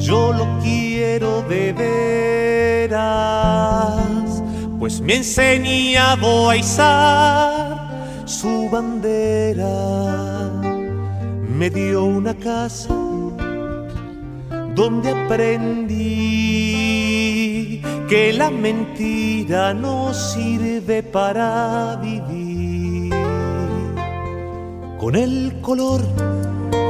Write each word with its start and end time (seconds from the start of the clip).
Yo 0.00 0.32
lo 0.32 0.46
quiero 0.62 1.42
de 1.42 1.72
veras, 2.88 3.12
pues 4.78 5.00
me 5.00 5.16
ha 5.16 5.18
a 6.48 6.56
izar 6.56 8.22
su 8.24 8.70
bandera. 8.70 9.68
Me 11.58 11.68
dio 11.70 12.04
una 12.04 12.32
casa 12.34 12.94
donde 14.74 15.10
aprendí 15.10 15.96
que 18.08 18.32
la 18.32 18.50
mentira 18.50 19.74
no 19.74 20.14
sirve 20.14 21.02
para 21.02 21.96
vivir. 21.96 23.12
Con 24.98 25.14
el 25.14 25.60
color 25.60 26.02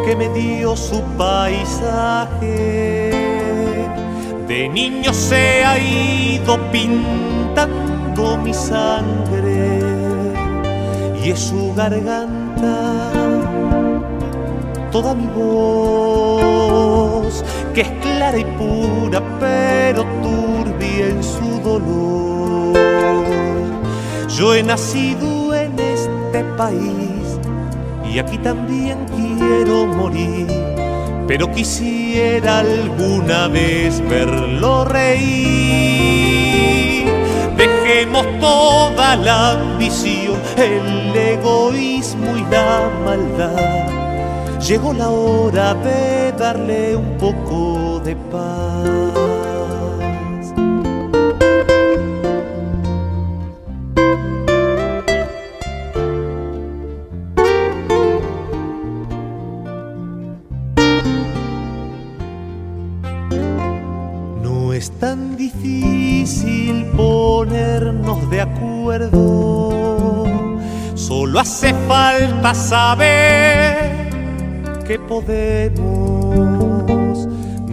que 0.07 0.15
me 0.15 0.29
dio 0.29 0.77
su 0.77 1.03
paisaje. 1.19 3.11
De 4.47 4.69
niño 4.69 5.13
se 5.13 5.65
ha 5.65 5.77
ido 5.79 6.57
pintando 6.71 8.39
mi 8.39 8.55
sangre 8.55 9.81
y 11.21 11.31
es 11.31 11.41
su 11.41 11.75
garganta 11.75 13.11
toda 14.93 15.13
mi 15.13 15.27
voz, 15.27 16.55
que 17.75 17.81
es 17.81 17.91
clara 18.01 18.39
y 18.39 18.45
pura, 18.45 19.21
pero 19.41 20.05
turbia 20.23 21.09
en 21.09 21.23
su 21.23 21.61
dolor. 21.69 22.79
Yo 24.29 24.55
he 24.55 24.63
nacido 24.63 25.53
en 25.53 25.77
este 25.79 26.45
país 26.57 27.26
y 28.13 28.19
aquí 28.19 28.39
también 28.39 29.07
quiero 29.15 29.87
morir, 29.87 30.47
pero 31.27 31.51
quisiera 31.53 32.61
alguna 32.61 33.49
vez 33.49 34.01
verlo 34.09 34.85
reír. 34.85 36.17
Dejemos 37.57 38.27
toda 38.41 39.17
la 39.17 39.53
ambición, 39.53 40.37
el 40.57 41.17
egoísmo 41.17 42.37
y 42.37 42.43
la 42.51 42.91
maldad. 43.05 43.87
Llegó 44.61 44.93
la 44.93 45.09
hora 45.11 45.75
de 45.75 46.33
darle 46.33 46.97
un 46.97 47.17
poco 47.19 48.01
de 48.05 48.17
paz. 48.17 48.76
Tan 65.01 65.37
difícil 65.37 66.87
ponernos 66.97 68.31
de 68.31 68.41
acuerdo, 68.41 70.25
solo 70.95 71.41
hace 71.41 71.75
falta 71.87 72.55
saber 72.55 74.11
que 74.87 74.99
podemos 74.99 75.87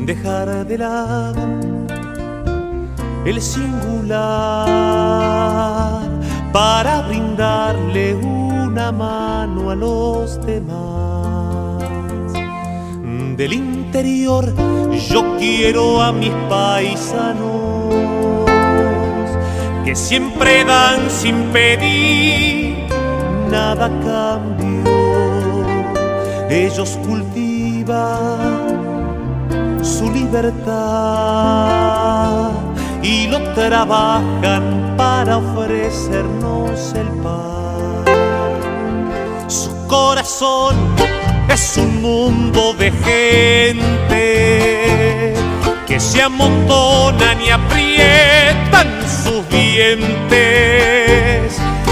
dejar 0.05 0.65
de 0.65 0.77
lado 0.77 1.41
el 3.25 3.41
singular 3.41 4.17
para 6.51 7.01
brindarle 7.07 8.15
una 8.15 8.91
mano 8.91 9.69
a 9.71 9.75
los 9.75 10.45
demás. 10.45 11.02
Del 13.43 13.51
interior 13.55 14.45
yo 15.09 15.35
quiero 15.37 16.01
a 16.01 16.13
mis 16.13 16.31
paisanos 16.47 17.93
que 19.83 19.93
siempre 19.97 20.63
dan 20.63 21.09
sin 21.09 21.51
pedir 21.51 22.87
nada 23.51 23.87
a 23.87 23.99
cambio. 23.99 24.93
Ellos 26.49 26.97
cultivan 27.05 28.39
su 29.83 30.09
libertad 30.09 30.71
y 33.01 33.27
lo 33.27 33.39
trabajan 33.55 34.93
para 34.95 35.39
ofrecernos 35.39 36.93
el 36.93 37.09
pan. 37.21 38.05
Su 39.49 39.85
corazón 39.89 40.92
es 41.53 41.77
un 41.77 42.01
mundo 42.01 42.73
de 42.73 42.91
gente 42.91 44.23
que 45.85 45.99
se 45.99 46.23
amontonan 46.23 47.39
y 47.39 47.51
aprietan 47.51 48.87
sus 49.07 49.47
dientes. 49.49 50.33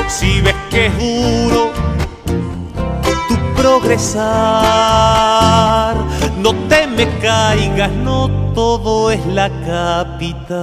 Si 0.08 0.42
ves 0.42 0.56
que 0.72 0.88
es 0.88 0.98
duro 0.98 1.72
tu 3.28 3.36
progresar, 3.56 4.26
no 6.40 6.56
te 6.68 6.88
me 6.88 7.08
caigas, 7.20 7.92
no 7.92 8.32
todo 8.56 9.12
es 9.12 9.24
la 9.28 9.50
capital. 9.68 10.58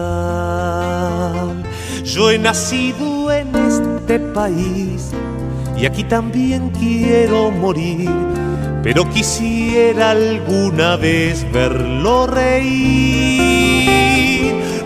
Yo 2.02 2.32
he 2.32 2.38
nacido 2.38 3.30
en 3.30 3.54
este 3.54 4.18
país 4.18 5.12
y 5.76 5.86
aquí 5.86 6.02
también 6.02 6.70
quiero 6.70 7.52
morir 7.52 8.10
pero 8.82 9.08
quisiera 9.10 10.10
alguna 10.10 10.96
vez 10.96 11.44
verlo 11.52 12.26
reír. 12.26 13.78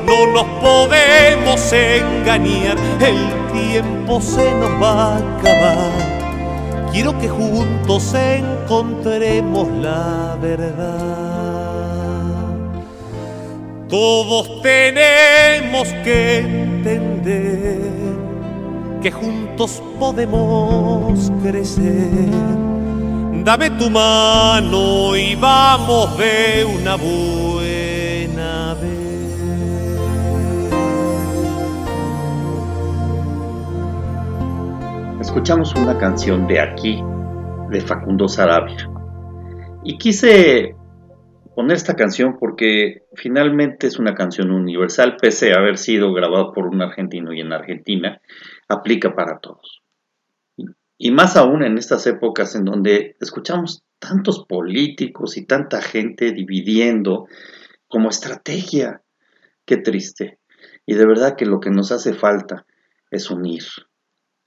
No 0.06 0.26
nos 0.32 0.46
podemos 0.60 1.72
engañar, 1.72 2.76
el 3.00 3.18
tiempo 3.52 4.20
se 4.20 4.50
nos 4.54 4.82
va 4.82 5.14
a 5.14 5.18
acabar. 5.18 6.90
Quiero 6.92 7.18
que 7.18 7.28
juntos 7.28 8.14
encontremos 8.14 9.68
la 9.68 10.36
verdad. 10.40 11.52
Todos 13.88 14.62
tenemos 14.62 15.88
que 16.02 16.38
entender 16.38 17.92
que 19.02 19.10
juntos 19.10 19.82
podemos 19.98 21.30
crecer 21.42 22.71
Dame 23.44 23.70
tu 23.70 23.90
mano 23.90 25.16
y 25.16 25.34
vamos 25.34 26.16
de 26.16 26.64
una 26.64 26.94
buena 26.94 28.74
vez. 28.74 29.22
Escuchamos 35.20 35.74
una 35.74 35.98
canción 35.98 36.46
de 36.46 36.60
aquí, 36.60 37.02
de 37.70 37.80
Facundo 37.80 38.28
Sarabia. 38.28 38.88
Y 39.82 39.98
quise 39.98 40.76
poner 41.56 41.76
esta 41.76 41.94
canción 41.94 42.36
porque 42.38 43.02
finalmente 43.14 43.88
es 43.88 43.98
una 43.98 44.14
canción 44.14 44.52
universal, 44.52 45.16
pese 45.20 45.52
a 45.52 45.58
haber 45.58 45.78
sido 45.78 46.12
grabada 46.12 46.52
por 46.52 46.68
un 46.68 46.80
argentino 46.80 47.32
y 47.32 47.40
en 47.40 47.52
Argentina, 47.52 48.20
aplica 48.68 49.16
para 49.16 49.40
todos. 49.40 49.81
Y 51.04 51.10
más 51.10 51.36
aún 51.36 51.64
en 51.64 51.78
estas 51.78 52.06
épocas 52.06 52.54
en 52.54 52.64
donde 52.64 53.16
escuchamos 53.18 53.82
tantos 53.98 54.46
políticos 54.46 55.36
y 55.36 55.44
tanta 55.44 55.82
gente 55.82 56.30
dividiendo 56.30 57.26
como 57.88 58.08
estrategia. 58.08 59.02
Qué 59.64 59.78
triste. 59.78 60.38
Y 60.86 60.94
de 60.94 61.04
verdad 61.04 61.34
que 61.36 61.44
lo 61.44 61.58
que 61.58 61.70
nos 61.70 61.90
hace 61.90 62.14
falta 62.14 62.66
es 63.10 63.32
unir. 63.32 63.64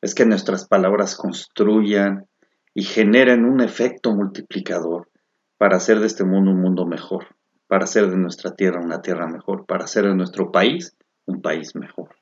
Es 0.02 0.16
que 0.16 0.26
nuestras 0.26 0.66
palabras 0.66 1.18
construyan 1.18 2.26
y 2.74 2.84
generen 2.84 3.44
un 3.44 3.60
efecto 3.60 4.16
multiplicador 4.16 5.10
para 5.58 5.76
hacer 5.76 6.00
de 6.00 6.08
este 6.08 6.24
mundo 6.24 6.52
un 6.52 6.62
mundo 6.62 6.86
mejor, 6.86 7.36
para 7.68 7.84
hacer 7.84 8.10
de 8.10 8.16
nuestra 8.16 8.56
tierra 8.56 8.80
una 8.82 9.02
tierra 9.02 9.28
mejor, 9.28 9.66
para 9.66 9.84
hacer 9.84 10.06
de 10.06 10.16
nuestro 10.16 10.54
país 10.54 10.96
un 11.26 11.42
país 11.42 11.76
mejor. 11.76 12.16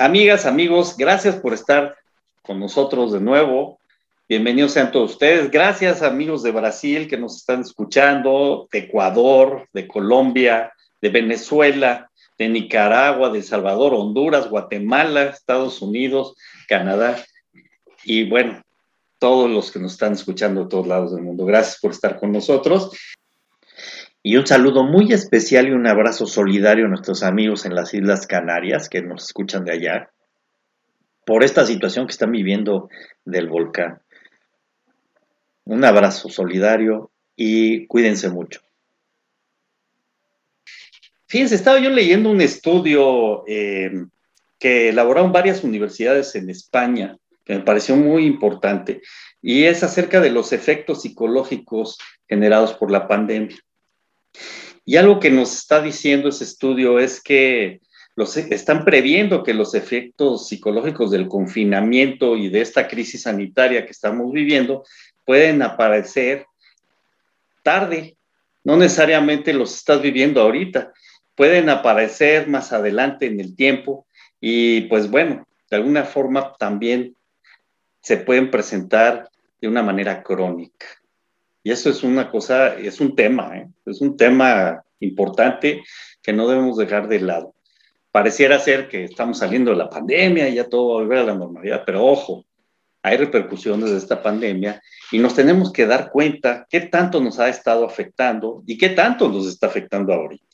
Amigas, 0.00 0.46
amigos, 0.46 0.96
gracias 0.96 1.36
por 1.36 1.52
estar 1.52 1.94
con 2.40 2.58
nosotros 2.58 3.12
de 3.12 3.20
nuevo. 3.20 3.78
Bienvenidos 4.30 4.72
sean 4.72 4.92
todos 4.92 5.10
ustedes. 5.10 5.50
Gracias 5.50 6.00
amigos 6.00 6.42
de 6.42 6.52
Brasil 6.52 7.06
que 7.06 7.18
nos 7.18 7.36
están 7.36 7.60
escuchando, 7.60 8.66
de 8.72 8.78
Ecuador, 8.78 9.68
de 9.74 9.86
Colombia, 9.86 10.72
de 11.02 11.10
Venezuela, 11.10 12.10
de 12.38 12.48
Nicaragua, 12.48 13.28
de 13.28 13.40
El 13.40 13.44
Salvador, 13.44 13.92
Honduras, 13.92 14.48
Guatemala, 14.48 15.24
Estados 15.24 15.82
Unidos, 15.82 16.34
Canadá 16.66 17.22
y 18.02 18.26
bueno, 18.26 18.62
todos 19.18 19.50
los 19.50 19.70
que 19.70 19.80
nos 19.80 19.92
están 19.92 20.14
escuchando 20.14 20.62
de 20.62 20.70
todos 20.70 20.86
lados 20.86 21.14
del 21.14 21.24
mundo. 21.24 21.44
Gracias 21.44 21.78
por 21.78 21.90
estar 21.90 22.18
con 22.18 22.32
nosotros. 22.32 22.90
Y 24.22 24.36
un 24.36 24.46
saludo 24.46 24.84
muy 24.84 25.12
especial 25.12 25.68
y 25.68 25.72
un 25.72 25.86
abrazo 25.86 26.26
solidario 26.26 26.86
a 26.86 26.88
nuestros 26.88 27.22
amigos 27.22 27.64
en 27.64 27.74
las 27.74 27.94
Islas 27.94 28.26
Canarias 28.26 28.90
que 28.90 29.00
nos 29.00 29.24
escuchan 29.24 29.64
de 29.64 29.72
allá 29.72 30.10
por 31.24 31.42
esta 31.42 31.64
situación 31.64 32.06
que 32.06 32.12
están 32.12 32.32
viviendo 32.32 32.90
del 33.24 33.48
volcán. 33.48 34.02
Un 35.64 35.84
abrazo 35.84 36.28
solidario 36.28 37.10
y 37.34 37.86
cuídense 37.86 38.28
mucho. 38.28 38.60
Fíjense, 41.26 41.54
estaba 41.54 41.78
yo 41.78 41.88
leyendo 41.88 42.28
un 42.30 42.40
estudio 42.40 43.44
eh, 43.46 44.04
que 44.58 44.90
elaboraron 44.90 45.32
varias 45.32 45.64
universidades 45.64 46.34
en 46.34 46.50
España, 46.50 47.16
que 47.44 47.54
me 47.54 47.60
pareció 47.60 47.96
muy 47.96 48.26
importante, 48.26 49.00
y 49.40 49.64
es 49.64 49.82
acerca 49.82 50.20
de 50.20 50.30
los 50.30 50.52
efectos 50.52 51.02
psicológicos 51.02 51.98
generados 52.28 52.74
por 52.74 52.90
la 52.90 53.06
pandemia. 53.06 53.56
Y 54.84 54.96
algo 54.96 55.20
que 55.20 55.30
nos 55.30 55.56
está 55.56 55.80
diciendo 55.80 56.28
ese 56.28 56.44
estudio 56.44 56.98
es 56.98 57.22
que 57.22 57.80
los, 58.16 58.36
están 58.36 58.84
previendo 58.84 59.42
que 59.42 59.54
los 59.54 59.74
efectos 59.74 60.48
psicológicos 60.48 61.10
del 61.10 61.28
confinamiento 61.28 62.36
y 62.36 62.48
de 62.48 62.60
esta 62.60 62.88
crisis 62.88 63.22
sanitaria 63.22 63.84
que 63.84 63.92
estamos 63.92 64.32
viviendo 64.32 64.84
pueden 65.24 65.62
aparecer 65.62 66.46
tarde, 67.62 68.16
no 68.64 68.76
necesariamente 68.76 69.52
los 69.52 69.74
estás 69.74 70.02
viviendo 70.02 70.40
ahorita, 70.40 70.92
pueden 71.34 71.68
aparecer 71.68 72.48
más 72.48 72.72
adelante 72.72 73.26
en 73.26 73.40
el 73.40 73.54
tiempo 73.54 74.06
y 74.40 74.82
pues 74.82 75.10
bueno, 75.10 75.46
de 75.70 75.76
alguna 75.76 76.04
forma 76.04 76.54
también 76.58 77.14
se 78.02 78.16
pueden 78.16 78.50
presentar 78.50 79.30
de 79.60 79.68
una 79.68 79.82
manera 79.82 80.22
crónica. 80.22 80.86
Y 81.62 81.70
eso 81.70 81.90
es 81.90 82.02
una 82.02 82.30
cosa, 82.30 82.74
es 82.76 83.00
un 83.00 83.14
tema, 83.14 83.58
¿eh? 83.58 83.68
es 83.86 84.00
un 84.00 84.16
tema 84.16 84.82
importante 85.00 85.82
que 86.22 86.32
no 86.32 86.48
debemos 86.48 86.76
dejar 86.76 87.08
de 87.08 87.20
lado. 87.20 87.54
Pareciera 88.10 88.58
ser 88.58 88.88
que 88.88 89.04
estamos 89.04 89.38
saliendo 89.38 89.70
de 89.70 89.76
la 89.76 89.90
pandemia 89.90 90.48
y 90.48 90.54
ya 90.54 90.68
todo 90.68 90.88
va 90.88 90.94
a 90.94 91.02
volver 91.02 91.18
a 91.18 91.24
la 91.24 91.34
normalidad, 91.34 91.82
pero 91.84 92.04
ojo, 92.04 92.44
hay 93.02 93.16
repercusiones 93.16 93.90
de 93.90 93.98
esta 93.98 94.22
pandemia 94.22 94.82
y 95.12 95.18
nos 95.18 95.34
tenemos 95.34 95.72
que 95.72 95.86
dar 95.86 96.10
cuenta 96.10 96.66
qué 96.68 96.80
tanto 96.80 97.20
nos 97.20 97.38
ha 97.38 97.48
estado 97.48 97.84
afectando 97.84 98.62
y 98.66 98.76
qué 98.76 98.90
tanto 98.90 99.28
nos 99.28 99.46
está 99.46 99.68
afectando 99.68 100.12
ahorita. 100.12 100.44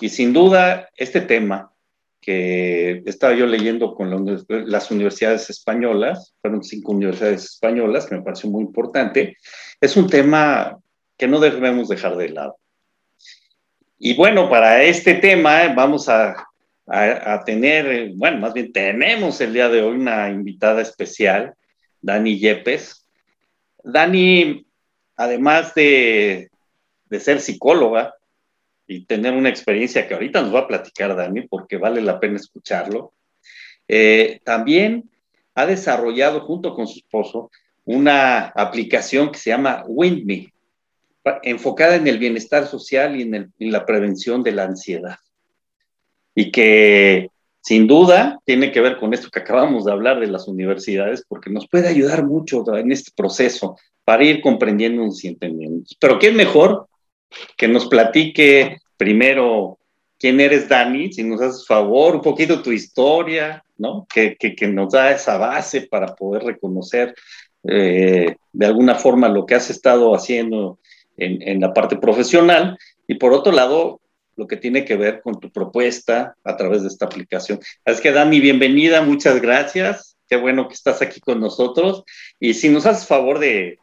Y 0.00 0.08
sin 0.08 0.32
duda, 0.32 0.88
este 0.96 1.20
tema 1.20 1.72
que 2.20 3.02
estaba 3.06 3.34
yo 3.34 3.46
leyendo 3.46 3.94
con 3.94 4.26
las 4.48 4.90
universidades 4.90 5.48
españolas, 5.50 6.34
fueron 6.42 6.62
cinco 6.62 6.92
universidades 6.92 7.44
españolas, 7.44 8.06
que 8.06 8.16
me 8.16 8.22
pareció 8.22 8.50
muy 8.50 8.64
importante, 8.64 9.36
es 9.80 9.96
un 9.96 10.08
tema 10.08 10.78
que 11.16 11.28
no 11.28 11.40
debemos 11.40 11.88
dejar 11.88 12.16
de 12.16 12.30
lado. 12.30 12.56
Y 13.98 14.14
bueno, 14.14 14.48
para 14.48 14.82
este 14.84 15.14
tema 15.14 15.64
eh, 15.64 15.72
vamos 15.74 16.08
a, 16.08 16.44
tener, 17.44 18.12
bueno, 18.14 18.38
más 18.38 18.54
bien 18.54 18.72
tenemos 18.72 19.40
el 19.40 19.52
día 19.52 19.68
de 19.68 19.82
hoy 19.82 19.96
una 19.96 20.30
invitada 20.30 20.80
especial, 20.80 21.54
Dani 22.00 22.38
Yepes. 22.38 23.06
Dani, 23.82 24.64
además 25.16 25.74
de, 25.74 26.50
ser 27.18 27.40
psicóloga 27.40 28.14
y 28.86 29.04
tener 29.04 29.34
una 29.34 29.50
experiencia 29.50 30.06
que 30.06 30.14
ahorita 30.14 30.40
nos 30.40 30.54
va 30.54 30.60
a 30.60 30.68
platicar 30.68 31.14
Dani, 31.14 31.42
porque 31.42 31.76
vale 31.76 32.00
la 32.00 32.20
pena 32.20 32.36
escucharlo, 32.36 33.12
eh, 33.86 34.40
también 34.44 35.10
ha 35.54 35.66
desarrollado 35.66 36.40
junto 36.40 36.74
con 36.74 36.86
su 36.86 37.00
esposo 37.00 37.50
una 37.88 38.48
aplicación 38.48 39.32
que 39.32 39.38
se 39.38 39.48
llama 39.48 39.82
WindMe, 39.86 40.52
enfocada 41.42 41.96
en 41.96 42.06
el 42.06 42.18
bienestar 42.18 42.66
social 42.66 43.16
y 43.16 43.22
en, 43.22 43.50
la 43.58 43.86
prevención 43.86 44.42
de 44.42 44.52
la 44.52 44.64
ansiedad. 44.64 45.16
Y 46.34 46.50
que 46.50 47.30
sin 47.62 47.86
duda 47.86 48.40
tiene 48.44 48.72
que 48.72 48.82
ver 48.82 48.98
con 48.98 49.14
esto 49.14 49.30
que 49.30 49.38
acabamos 49.38 49.86
de 49.86 49.92
hablar 49.92 50.20
de 50.20 50.26
las 50.26 50.48
universidades, 50.48 51.24
porque 51.26 51.48
nos 51.48 51.66
puede 51.66 51.88
ayudar 51.88 52.26
mucho 52.26 52.62
en 52.76 52.92
este 52.92 53.10
proceso 53.16 53.78
para 54.04 54.22
ir 54.22 54.42
comprendiendo 54.42 55.08
y 55.22 55.26
entendiendo. 55.26 55.84
Pero 55.98 56.18
¿qué 56.18 56.30
mejor 56.30 56.88
que 57.56 57.68
nos 57.68 57.86
platique 57.86 58.82
primero 58.98 59.78
quién 60.18 60.40
eres, 60.40 60.68
Dani? 60.68 61.10
Si 61.10 61.24
nos 61.24 61.40
haces 61.40 61.66
favor, 61.66 62.16
un 62.16 62.22
poquito 62.22 62.60
tu 62.60 62.70
historia, 62.70 63.64
¿no? 63.78 64.06
Que, 64.12 64.36
nos 64.68 64.92
da 64.92 65.12
esa 65.12 65.38
base 65.38 65.82
para 65.82 66.14
poder 66.14 66.42
reconocer 66.42 67.14
eh, 67.64 68.36
de 68.52 68.66
alguna 68.66 68.94
forma 68.94 69.28
lo 69.28 69.46
que 69.46 69.54
has 69.54 69.70
estado 69.70 70.14
haciendo 70.14 70.78
en, 71.16 71.60
la 71.60 71.72
parte 71.72 71.96
profesional 71.96 72.78
y 73.06 73.16
por 73.16 73.32
otro 73.32 73.52
lado, 73.52 74.00
lo 74.36 74.46
que 74.46 74.56
tiene 74.56 74.84
que 74.84 74.96
ver 74.96 75.20
con 75.20 75.40
tu 75.40 75.50
propuesta 75.50 76.36
a 76.44 76.56
través 76.56 76.82
de 76.82 76.88
esta 76.88 77.06
aplicación. 77.06 77.58
Así 77.84 78.02
que 78.02 78.12
Dani, 78.12 78.38
bienvenida, 78.40 79.02
muchas 79.02 79.42
gracias. 79.42 80.16
Qué 80.28 80.36
bueno 80.36 80.68
que 80.68 80.74
estás 80.74 81.02
aquí 81.02 81.20
con 81.20 81.40
nosotros. 81.40 82.04
Y 82.38 82.54
si 82.54 82.68
nos 82.68 82.86
haces 82.86 83.08
favor 83.08 83.38
de, 83.40 83.78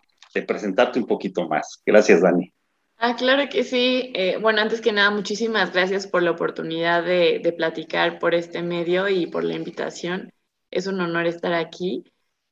presentarte 0.47 0.99
un 0.99 1.07
poquito 1.07 1.47
más. 1.47 1.81
Gracias, 1.85 2.21
Dani. 2.21 2.53
Ah, 2.97 3.15
claro 3.17 3.49
que 3.49 3.63
sí. 3.63 4.11
Eh, 4.13 4.37
bueno, 4.41 4.61
antes 4.61 4.79
que 4.79 4.91
nada, 4.91 5.11
muchísimas 5.11 5.73
gracias 5.73 6.07
por 6.07 6.23
la 6.23 6.31
oportunidad 6.31 7.03
de, 7.03 7.53
platicar 7.57 8.19
por 8.19 8.33
este 8.33 8.61
medio 8.61 9.09
y 9.09 9.27
por 9.27 9.43
la 9.43 9.55
invitación. 9.55 10.31
Es 10.71 10.87
un 10.87 11.01
honor 11.01 11.25
estar 11.25 11.53
aquí. 11.53 12.03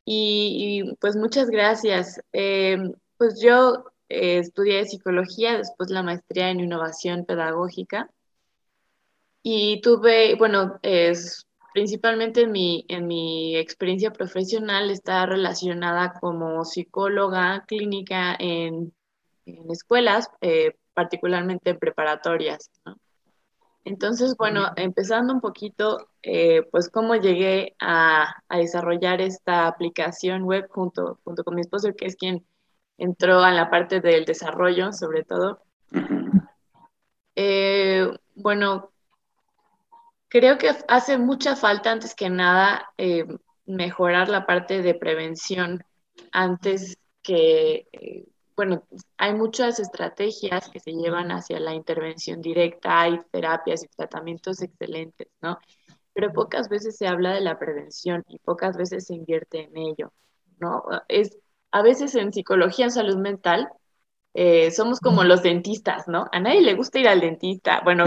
Y, 0.05 0.95
pues 1.00 1.15
muchas 1.15 1.50
gracias. 1.50 2.22
Eh, 2.33 2.77
pues 3.17 3.41
yo 3.41 3.86
eh, 4.10 4.39
estudié 4.39 4.86
psicología, 4.86 5.57
después 5.57 5.89
la 5.89 6.03
maestría 6.03 6.50
en 6.50 6.60
innovación 6.60 7.25
pedagógica. 7.25 8.10
Y 9.41 9.81
tuve, 9.81 10.36
bueno, 10.36 10.79
es, 10.81 11.45
principalmente 11.74 12.41
en 12.41 12.51
mi, 12.51 12.86
en 12.88 13.07
mi 13.07 13.57
experiencia 13.57 14.12
profesional 14.12 14.89
está 14.89 15.25
relacionada 15.25 16.13
como 16.19 16.63
psicóloga 16.63 17.65
clínica 17.67 18.36
en, 18.39 18.93
escuelas, 19.69 20.29
eh, 20.39 20.75
particularmente 20.93 21.72
en 21.72 21.79
preparatorias. 21.79 22.72
Entonces, 23.86 24.36
bueno, 24.38 24.72
empezando 24.78 25.34
un 25.34 25.42
poquito, 25.42 26.10
eh, 26.22 26.63
pues 26.72 26.90
cómo 26.90 27.16
llegué 27.16 27.75
a, 27.80 28.34
a, 28.48 28.58
desarrollar 28.58 29.20
esta 29.20 29.68
aplicación 29.68 30.44
web 30.44 30.68
junto, 30.70 31.20
junto 31.24 31.44
con 31.44 31.56
mi 31.56 31.62
esposo, 31.62 31.94
que 31.94 32.06
es 32.06 32.16
quien 32.16 32.46
entró 32.98 33.40
a 33.40 33.52
la 33.52 33.70
parte 33.70 34.00
del 34.00 34.25
desarrollo, 34.25 34.94
sobre 34.94 35.24
todo. 35.24 35.62
Eh, 37.36 38.08
bueno, 38.36 38.92
creo 40.30 40.58
que 40.58 40.72
hace 40.88 41.18
mucha 41.18 41.56
falta, 41.56 41.92
antes 41.92 42.16
que 42.16 42.30
nada, 42.30 42.92
eh, 42.98 43.25
mejorar 43.66 44.30
la 44.30 44.46
parte 44.46 44.82
de 44.82 44.94
prevención 44.94 45.84
antes 46.32 46.98
que, 47.22 47.88
bueno, 48.55 48.83
hay 49.17 49.33
muchas 49.33 49.79
estrategias 49.79 50.69
que 50.69 50.79
se 50.79 50.91
llevan 50.91 51.31
hacia 51.31 51.60
la 51.60 51.74
intervención 51.74 52.41
directa, 52.41 53.01
hay 53.01 53.19
terapias 53.31 53.83
y 53.83 53.88
tratamientos 53.88 54.62
excelentes, 54.62 55.27
¿no? 55.41 55.57
Pero 56.13 56.31
pocas 56.31 56.69
veces 56.69 56.98
se 56.98 57.07
habla 57.07 57.33
de 57.33 57.41
la 57.41 57.57
prevención 57.57 58.24
y 58.27 58.39
pocas 58.39 58.77
veces 58.77 59.07
se 59.07 59.15
invierte 59.15 59.63
en 59.63 59.77
ello, 59.77 60.13
¿no? 60.60 60.83
Es 61.07 61.38
a 61.72 61.81
veces 61.81 62.15
en 62.15 62.31
psicología, 62.31 62.86
en 62.86 62.91
salud 62.91 63.17
mental, 63.17 63.69
eh, 64.36 64.72
somos 64.72 65.00
como 65.00 65.24
los 65.24 65.44
dentistas, 65.44 66.08
¿no? 66.08 66.28
A 66.32 66.40
nadie 66.40 66.62
le 66.62 66.74
gusta 66.74 67.00
ir 67.00 67.08
al 67.08 67.22
dentista. 67.22 67.82
Bueno, 67.84 68.06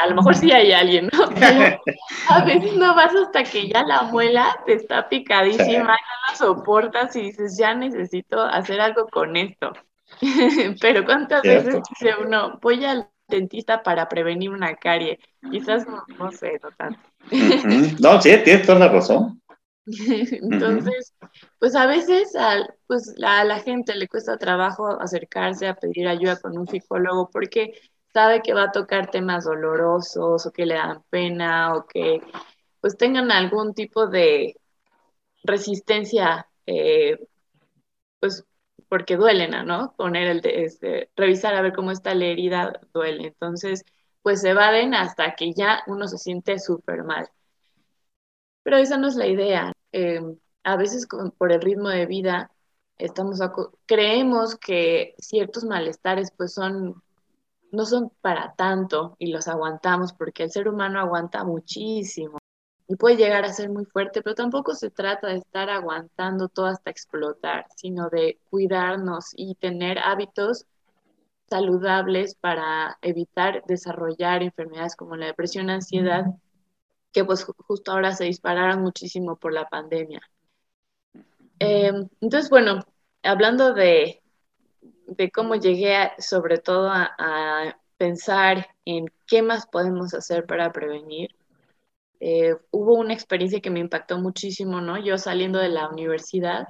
a 0.00 0.06
lo 0.06 0.14
mejor 0.14 0.34
sí 0.34 0.50
hay 0.50 0.72
alguien, 0.72 1.10
¿no? 1.12 1.24
a 2.30 2.44
veces 2.44 2.74
no 2.74 2.94
vas 2.94 3.14
hasta 3.14 3.44
que 3.44 3.68
ya 3.68 3.82
la 3.82 4.02
muela 4.02 4.58
te 4.64 4.74
está 4.74 5.08
picadísima, 5.08 5.92
no 5.92 6.30
la 6.30 6.36
soportas 6.36 7.14
y 7.16 7.22
dices, 7.22 7.58
ya 7.58 7.74
necesito 7.74 8.42
hacer 8.42 8.80
algo 8.80 9.08
con 9.08 9.36
esto. 9.36 9.72
Pero 10.80 11.04
¿cuántas 11.04 11.42
veces 11.42 11.80
dice 11.90 12.14
uno, 12.18 12.58
voy 12.62 12.84
al 12.86 13.10
dentista 13.28 13.82
para 13.82 14.08
prevenir 14.08 14.48
una 14.48 14.74
carie? 14.74 15.18
Quizás 15.50 15.86
no, 15.86 16.02
no 16.18 16.32
sé, 16.32 16.58
no 16.62 16.70
tanto. 16.72 17.00
no, 18.00 18.22
sí, 18.22 18.30
tienes 18.42 18.66
toda 18.66 18.78
la 18.78 18.88
razón. 18.88 19.38
Entonces, 20.42 21.14
pues 21.58 21.74
a 21.74 21.86
veces 21.86 22.32
pues 22.86 23.14
a 23.24 23.44
la 23.44 23.60
gente 23.60 23.94
le 23.94 24.08
cuesta 24.08 24.36
trabajo 24.36 25.00
acercarse 25.00 25.66
a 25.66 25.74
pedir 25.74 26.08
ayuda 26.08 26.38
con 26.40 26.58
un 26.58 26.66
psicólogo 26.66 27.30
porque 27.30 27.72
sabe 28.12 28.42
que 28.42 28.54
va 28.54 28.64
a 28.64 28.72
tocar 28.72 29.10
temas 29.10 29.44
dolorosos 29.44 30.46
o 30.46 30.52
que 30.52 30.66
le 30.66 30.74
dan 30.74 31.02
pena 31.10 31.74
o 31.74 31.86
que 31.86 32.20
pues 32.80 32.96
tengan 32.96 33.30
algún 33.32 33.74
tipo 33.74 34.06
de 34.06 34.56
resistencia, 35.44 36.48
eh, 36.66 37.18
pues 38.20 38.44
porque 38.88 39.16
duelen, 39.16 39.66
¿no? 39.66 39.94
Poner 39.96 40.28
el, 40.28 40.40
de, 40.40 40.64
este, 40.64 41.10
revisar 41.16 41.54
a 41.54 41.62
ver 41.62 41.74
cómo 41.74 41.90
está 41.90 42.14
la 42.14 42.26
herida 42.26 42.80
duele. 42.94 43.28
Entonces, 43.28 43.84
pues 44.22 44.40
se 44.42 44.50
evaden 44.50 44.94
hasta 44.94 45.34
que 45.34 45.52
ya 45.54 45.82
uno 45.86 46.08
se 46.08 46.18
siente 46.18 46.58
súper 46.58 47.04
mal. 47.04 47.28
Pero 48.62 48.76
esa 48.78 48.96
no 48.98 49.08
es 49.08 49.16
la 49.16 49.26
idea. 49.26 49.72
Em, 49.92 50.36
a 50.64 50.76
veces 50.76 51.06
por 51.38 51.52
el 51.52 51.60
ritmo 51.60 51.88
de 51.88 52.06
vida 52.06 52.50
estamos 52.98 53.40
creemos 53.86 54.56
que 54.56 55.14
ciertos 55.18 55.64
malestares 55.64 56.32
pues 56.36 56.52
son 56.52 57.02
no 57.70 57.84
son 57.86 58.10
para 58.20 58.54
tanto 58.54 59.16
y 59.18 59.30
los 59.32 59.48
aguantamos 59.48 60.12
porque 60.12 60.44
el 60.44 60.50
ser 60.50 60.68
humano 60.68 61.00
aguanta 61.00 61.44
muchísimo 61.44 62.38
y 62.88 62.96
puede 62.96 63.16
llegar 63.16 63.44
a 63.44 63.52
ser 63.52 63.68
muy 63.68 63.84
fuerte, 63.84 64.22
pero 64.22 64.34
tampoco 64.34 64.74
se 64.74 64.90
trata 64.90 65.28
de 65.28 65.36
estar 65.36 65.68
aguantando 65.68 66.48
todo 66.48 66.66
hasta 66.66 66.90
explotar, 66.90 67.66
sino 67.76 68.08
de 68.08 68.38
cuidarnos 68.48 69.32
y 69.36 69.54
tener 69.56 69.98
hábitos 69.98 70.64
saludables 71.50 72.34
para 72.34 72.98
evitar 73.02 73.62
desarrollar 73.66 74.42
enfermedades 74.42 74.96
como 74.96 75.16
la 75.16 75.26
depresión, 75.26 75.68
ansiedad, 75.68 76.24
que 77.12 77.24
pues 77.24 77.44
justo 77.44 77.92
ahora 77.92 78.12
se 78.12 78.24
dispararon 78.24 78.82
muchísimo 78.82 79.36
por 79.36 79.52
la 79.52 79.68
pandemia. 79.68 80.20
Em, 81.58 82.08
entonces, 82.20 82.50
bueno, 82.50 82.84
hablando 83.22 83.74
de, 83.74 84.22
de 85.06 85.30
cómo 85.30 85.56
llegué 85.56 86.12
sobre 86.18 86.58
todo 86.58 86.90
a, 86.90 87.76
pensar 87.96 88.68
en 88.84 89.06
qué 89.26 89.42
más 89.42 89.66
podemos 89.66 90.14
hacer 90.14 90.46
para 90.46 90.70
prevenir, 90.70 91.34
eh, 92.20 92.54
hubo 92.70 92.94
una 92.94 93.12
experiencia 93.12 93.60
que 93.60 93.70
me 93.70 93.80
impactó 93.80 94.18
muchísimo, 94.18 94.80
¿no? 94.80 94.98
Yo 94.98 95.18
saliendo 95.18 95.58
de 95.58 95.68
la 95.68 95.88
universidad, 95.88 96.68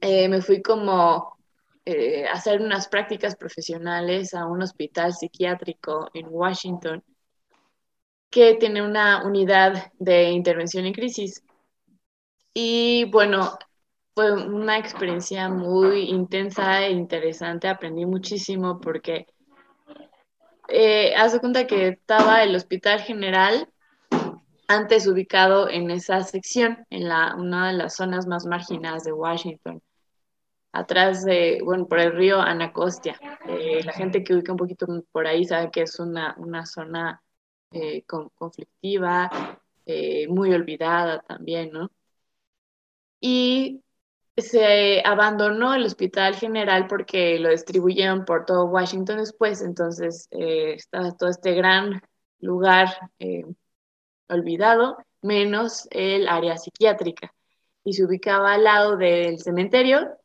eh, 0.00 0.28
me 0.28 0.42
fui 0.42 0.62
como 0.62 1.36
eh, 1.84 2.26
a 2.26 2.32
hacer 2.32 2.60
unas 2.60 2.88
prácticas 2.88 3.36
profesionales 3.36 4.34
a 4.34 4.46
un 4.46 4.62
hospital 4.62 5.12
psiquiátrico 5.12 6.08
en 6.12 6.26
Washington 6.28 7.04
que 8.34 8.54
tiene 8.54 8.82
una 8.82 9.24
unidad 9.24 9.92
de 10.00 10.32
intervención 10.32 10.86
en 10.86 10.92
crisis. 10.92 11.44
Y 12.52 13.04
bueno, 13.12 13.56
fue 14.12 14.32
una 14.32 14.76
experiencia 14.76 15.48
muy 15.48 16.10
intensa 16.10 16.84
e 16.84 16.90
interesante. 16.90 17.68
Aprendí 17.68 18.04
muchísimo 18.06 18.80
porque 18.80 19.28
eh, 20.66 21.14
hace 21.14 21.38
cuenta 21.38 21.68
que 21.68 21.86
estaba 21.90 22.42
el 22.42 22.56
Hospital 22.56 23.02
General 23.02 23.68
antes 24.66 25.06
ubicado 25.06 25.70
en 25.70 25.92
esa 25.92 26.20
sección, 26.24 26.84
en 26.90 27.08
la, 27.08 27.36
una 27.36 27.68
de 27.68 27.74
las 27.74 27.94
zonas 27.94 28.26
más 28.26 28.46
marginadas 28.46 29.04
de 29.04 29.12
Washington, 29.12 29.80
atrás 30.72 31.24
de, 31.24 31.60
bueno, 31.64 31.86
por 31.86 32.00
el 32.00 32.10
río 32.10 32.40
Anacostia. 32.40 33.16
Eh, 33.46 33.84
la 33.84 33.92
gente 33.92 34.24
que 34.24 34.34
ubica 34.34 34.50
un 34.50 34.58
poquito 34.58 34.88
por 35.12 35.28
ahí 35.28 35.44
sabe 35.44 35.70
que 35.70 35.82
es 35.82 36.00
una, 36.00 36.34
una 36.36 36.66
zona 36.66 37.20
eh, 37.74 38.04
conflictiva, 38.06 39.30
eh, 39.84 40.28
muy 40.28 40.52
olvidada 40.54 41.20
también, 41.22 41.72
¿no? 41.72 41.90
Y 43.20 43.82
se 44.36 45.02
abandonó 45.04 45.74
el 45.74 45.84
Hospital 45.84 46.36
General 46.36 46.86
porque 46.86 47.38
lo 47.40 47.50
distribuyeron 47.50 48.24
por 48.24 48.46
todo 48.46 48.66
Washington 48.66 49.18
después, 49.18 49.60
entonces 49.62 50.28
eh, 50.30 50.74
estaba 50.74 51.16
todo 51.16 51.30
este 51.30 51.54
gran 51.54 52.00
lugar 52.40 52.88
olvidado, 54.28 54.98
menos 55.22 55.88
el 55.90 56.28
área 56.28 56.56
psiquiátrica, 56.58 57.34
y 57.82 57.94
se 57.94 58.04
ubicaba 58.04 58.54
al 58.54 58.64
lado 58.64 58.96
del 58.96 59.40
cementerio 59.40 60.16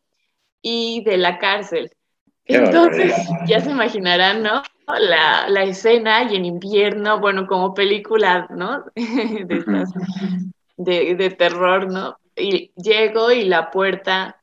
y 0.61 1.03
de 1.03 1.17
la 1.17 1.39
cárcel. 1.39 1.91
Entonces, 2.49 3.13
ya 3.45 3.59
se 3.59 3.69
imaginarán, 3.69 4.41
¿no? 4.41 4.63
La, 4.87 5.47
la, 5.47 5.63
escena 5.63 6.23
y 6.23 6.35
en 6.35 6.45
invierno, 6.45 7.19
bueno, 7.19 7.45
como 7.45 7.75
película, 7.75 8.47
¿no? 8.49 8.85
de, 8.95 9.93
de, 10.77 11.15
de, 11.15 11.29
terror, 11.29 11.91
¿no? 11.91 12.17
Y 12.35 12.71
llego 12.75 13.31
y 13.31 13.45
la 13.45 13.69
puerta 13.69 14.41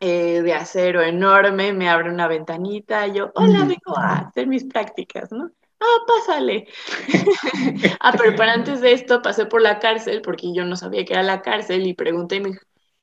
eh, 0.00 0.40
de 0.42 0.54
acero 0.54 1.02
enorme 1.02 1.74
me 1.74 1.90
abre 1.90 2.10
una 2.10 2.28
ventanita, 2.28 3.06
y 3.08 3.14
yo, 3.14 3.30
hola, 3.34 3.64
vengo 3.64 3.98
a 3.98 4.28
hacer 4.28 4.46
mis 4.46 4.64
prácticas, 4.64 5.30
¿no? 5.30 5.50
Ah, 5.80 6.04
pásale. 6.06 6.66
ah, 8.00 8.14
pero 8.16 8.36
para 8.36 8.54
antes 8.54 8.80
de 8.80 8.92
esto 8.92 9.20
pasé 9.20 9.46
por 9.46 9.60
la 9.60 9.78
cárcel 9.78 10.22
porque 10.22 10.52
yo 10.54 10.64
no 10.64 10.76
sabía 10.76 11.04
que 11.04 11.12
era 11.12 11.22
la 11.22 11.42
cárcel 11.42 11.86
y 11.86 11.94
pregunté, 11.94 12.42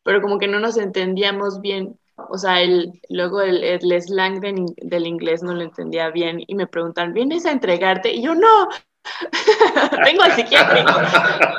pero 0.04 0.22
como 0.22 0.40
que 0.40 0.48
no 0.48 0.60
nos 0.60 0.78
entendíamos 0.78 1.62
bien 1.62 2.00
o 2.16 2.38
sea, 2.38 2.62
el, 2.62 3.02
luego 3.10 3.42
el, 3.42 3.64
el 3.64 4.02
slang 4.02 4.40
del 4.40 5.08
inglés 5.08 5.44
no 5.44 5.54
lo 5.54 5.62
entendía 5.62 6.10
bien 6.10 6.42
y 6.46 6.56
me 6.56 6.68
preguntan, 6.68 7.14
¿vienes 7.14 7.46
a 7.46 7.52
entregarte? 7.52 8.14
Y 8.14 8.24
yo, 8.24 8.36
no, 8.36 8.70
vengo 10.06 10.24
al 10.24 10.32
psiquiátrico, 10.34 10.92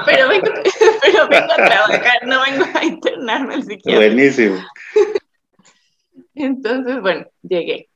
pero 0.05 0.29
vengo, 0.29 0.47
pero 1.03 1.29
vengo 1.29 1.53
a 1.53 1.57
trabajar, 1.57 2.27
no 2.27 2.43
vengo 2.43 2.65
a 2.75 2.85
internarme 2.85 3.55
al 3.55 3.63
psiquiátrico. 3.63 3.97
Buenísimo. 3.97 4.57
Entonces, 6.35 7.01
bueno, 7.01 7.27
llegué. 7.43 7.89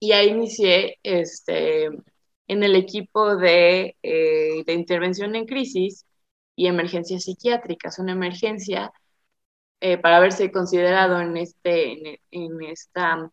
Y 0.00 0.12
ahí 0.12 0.28
inicié 0.28 0.98
este, 1.02 1.86
en 1.86 2.62
el 2.62 2.76
equipo 2.76 3.36
de, 3.36 3.96
eh, 4.02 4.62
de 4.64 4.72
intervención 4.72 5.34
en 5.34 5.46
crisis 5.46 6.06
y 6.54 6.68
emergencias 6.68 7.24
psiquiátricas. 7.24 7.98
Una 7.98 8.12
emergencia 8.12 8.92
eh, 9.80 9.96
para 9.98 10.16
haberse 10.16 10.50
considerado 10.50 11.20
en 11.20 11.36
este, 11.36 12.20
en, 12.32 12.62
esta, 12.64 13.30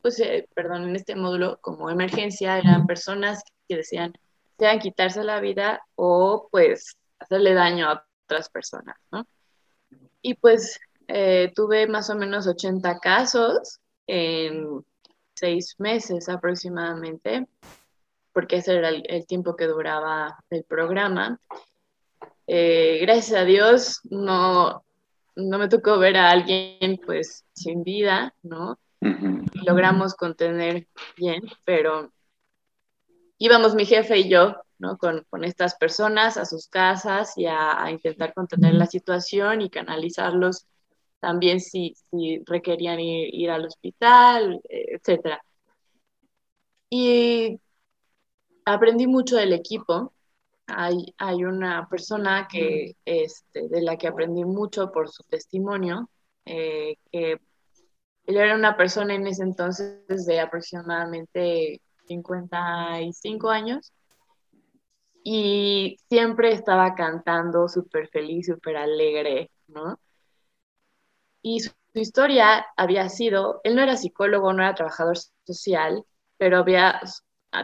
pues, 0.00 0.20
eh, 0.20 0.48
perdón, 0.54 0.88
en 0.88 0.96
este 0.96 1.14
módulo 1.16 1.58
como 1.60 1.90
emergencia, 1.90 2.58
eran 2.58 2.86
personas 2.86 3.42
que 3.68 3.76
decían, 3.76 4.14
sean 4.58 4.78
quitarse 4.78 5.22
la 5.22 5.40
vida 5.40 5.82
o 5.96 6.48
pues 6.50 6.96
hacerle 7.18 7.52
daño 7.52 7.88
a 7.90 8.06
otras 8.24 8.48
personas, 8.48 8.96
¿no? 9.12 9.26
Y 10.22 10.34
pues 10.34 10.80
eh, 11.08 11.52
tuve 11.54 11.86
más 11.86 12.08
o 12.08 12.14
menos 12.14 12.46
80 12.46 12.98
casos 13.00 13.80
en 14.06 14.82
seis 15.34 15.74
meses 15.78 16.28
aproximadamente, 16.30 17.46
porque 18.32 18.56
ese 18.56 18.76
era 18.76 18.88
el 18.88 19.26
tiempo 19.26 19.56
que 19.56 19.66
duraba 19.66 20.42
el 20.48 20.64
programa. 20.64 21.38
Eh, 22.46 22.98
gracias 23.02 23.40
a 23.40 23.44
Dios 23.44 24.00
no, 24.04 24.84
no 25.34 25.58
me 25.58 25.68
tocó 25.68 25.98
ver 25.98 26.16
a 26.16 26.30
alguien 26.30 27.00
pues 27.04 27.44
sin 27.52 27.82
vida, 27.82 28.34
¿no? 28.42 28.78
Logramos 29.66 30.14
contener 30.14 30.86
bien, 31.16 31.42
pero 31.64 32.12
íbamos 33.38 33.74
mi 33.74 33.84
jefe 33.84 34.18
y 34.18 34.28
yo, 34.28 34.56
¿no? 34.78 34.96
Con, 34.96 35.26
estas 35.44 35.76
personas 35.76 36.36
a 36.36 36.44
sus 36.44 36.68
casas 36.68 37.36
y 37.36 37.46
a, 37.46 37.90
intentar 37.90 38.32
contener 38.32 38.74
la 38.74 38.86
situación 38.86 39.60
y 39.60 39.70
canalizarlos 39.70 40.66
también 41.20 41.60
si, 41.60 41.94
si 42.10 42.42
requerían 42.46 43.00
ir, 43.00 43.34
ir, 43.34 43.50
al 43.50 43.66
hospital, 43.66 44.60
etc. 44.68 45.38
Y 46.90 47.60
aprendí 48.64 49.06
mucho 49.06 49.36
del 49.36 49.52
equipo, 49.52 50.12
hay, 50.66 51.14
hay 51.18 51.44
una 51.44 51.88
persona 51.88 52.48
que, 52.50 52.96
este, 53.04 53.68
de 53.68 53.82
la 53.82 53.96
que 53.96 54.08
aprendí 54.08 54.44
mucho 54.44 54.90
por 54.90 55.08
su 55.08 55.22
testimonio, 55.24 56.10
eh, 56.44 56.96
que 57.10 57.40
él 58.26 58.36
era 58.36 58.54
una 58.54 58.76
persona 58.76 59.14
en 59.14 59.26
ese 59.26 59.44
entonces 59.44 60.26
de 60.26 60.40
aproximadamente 60.40 61.80
55 62.06 63.50
años 63.50 63.92
y 65.22 65.96
siempre 66.08 66.52
estaba 66.52 66.94
cantando 66.94 67.68
súper 67.68 68.08
feliz, 68.08 68.46
súper 68.46 68.76
alegre, 68.76 69.50
¿no? 69.68 69.98
Y 71.42 71.60
su, 71.60 71.70
su, 71.92 72.00
historia 72.00 72.66
había 72.76 73.08
sido, 73.08 73.60
él 73.64 73.76
no 73.76 73.82
era 73.82 73.96
psicólogo, 73.96 74.52
no 74.52 74.62
era 74.62 74.74
trabajador 74.74 75.16
social, 75.44 76.04
pero 76.36 76.58
había 76.58 77.00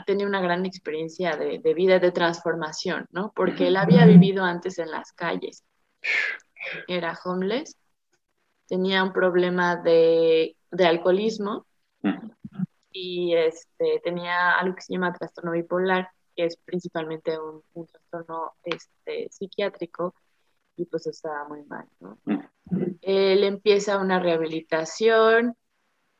tenido 0.07 0.29
una 0.29 0.41
gran 0.41 0.65
experiencia 0.67 1.37
de, 1.37 1.59
de, 1.59 1.75
vida, 1.75 1.99
de 1.99 2.12
transformación, 2.12 3.07
¿no? 3.11 3.33
Porque 3.35 3.69
él 3.69 3.77
había 3.77 4.07
vivido 4.07 4.45
antes 4.45 4.79
en 4.79 4.91
las 4.91 5.12
calles. 5.12 5.65
Era 6.89 7.19
homeless, 7.25 7.77
tenía 8.67 9.03
un 9.05 9.12
problema 9.12 9.77
de, 9.77 10.57
de 10.71 10.87
alcoholismo 10.87 11.67
y 12.91 13.35
este, 13.35 14.01
tenía 14.03 14.59
algo 14.59 14.75
que 14.75 14.83
se 14.83 14.93
llama 14.93 15.12
trastorno 15.12 15.53
bipolar, 15.53 16.09
que 16.35 16.47
es 16.47 16.57
principalmente 16.57 17.39
un, 17.39 17.62
un 17.75 17.87
trastorno 17.87 18.53
este, 18.62 19.29
psiquiátrico 19.31 20.15
y 20.77 20.87
pues 20.87 21.07
estaba 21.07 21.47
muy 21.49 21.65
mal, 21.65 21.87
¿no? 22.01 22.19
Él 23.03 23.45
empieza 23.45 23.99
una 23.99 24.19
rehabilitación, 24.19 25.57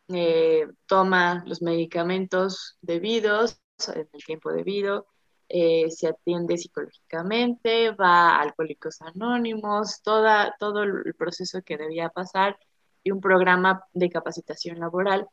eh, 0.09 0.66
toma 0.87 1.42
los 1.47 1.62
medicamentos 1.62 2.76
debidos 2.80 3.61
en 3.88 4.09
el 4.12 4.25
tiempo 4.25 4.52
debido, 4.52 5.06
eh, 5.49 5.90
se 5.90 6.09
atiende 6.09 6.56
psicológicamente, 6.56 7.90
va 7.90 8.37
a 8.37 8.40
Alcohólicos 8.40 9.02
Anónimos, 9.02 10.00
toda, 10.02 10.54
todo 10.59 10.82
el 10.82 11.14
proceso 11.14 11.61
que 11.62 11.76
debía 11.76 12.09
pasar 12.09 12.56
y 13.02 13.11
un 13.11 13.21
programa 13.21 13.85
de 13.92 14.09
capacitación 14.09 14.78
laboral. 14.78 15.28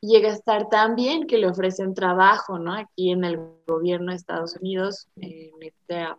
Llega 0.00 0.30
a 0.30 0.32
estar 0.32 0.68
tan 0.68 0.94
bien 0.96 1.26
que 1.26 1.38
le 1.38 1.48
ofrecen 1.48 1.94
trabajo, 1.94 2.58
¿no? 2.58 2.74
Aquí 2.74 3.10
en 3.10 3.24
el 3.24 3.38
gobierno 3.66 4.12
de 4.12 4.16
Estados 4.16 4.56
Unidos, 4.56 5.08
en 5.16 5.50
esta, 5.60 6.18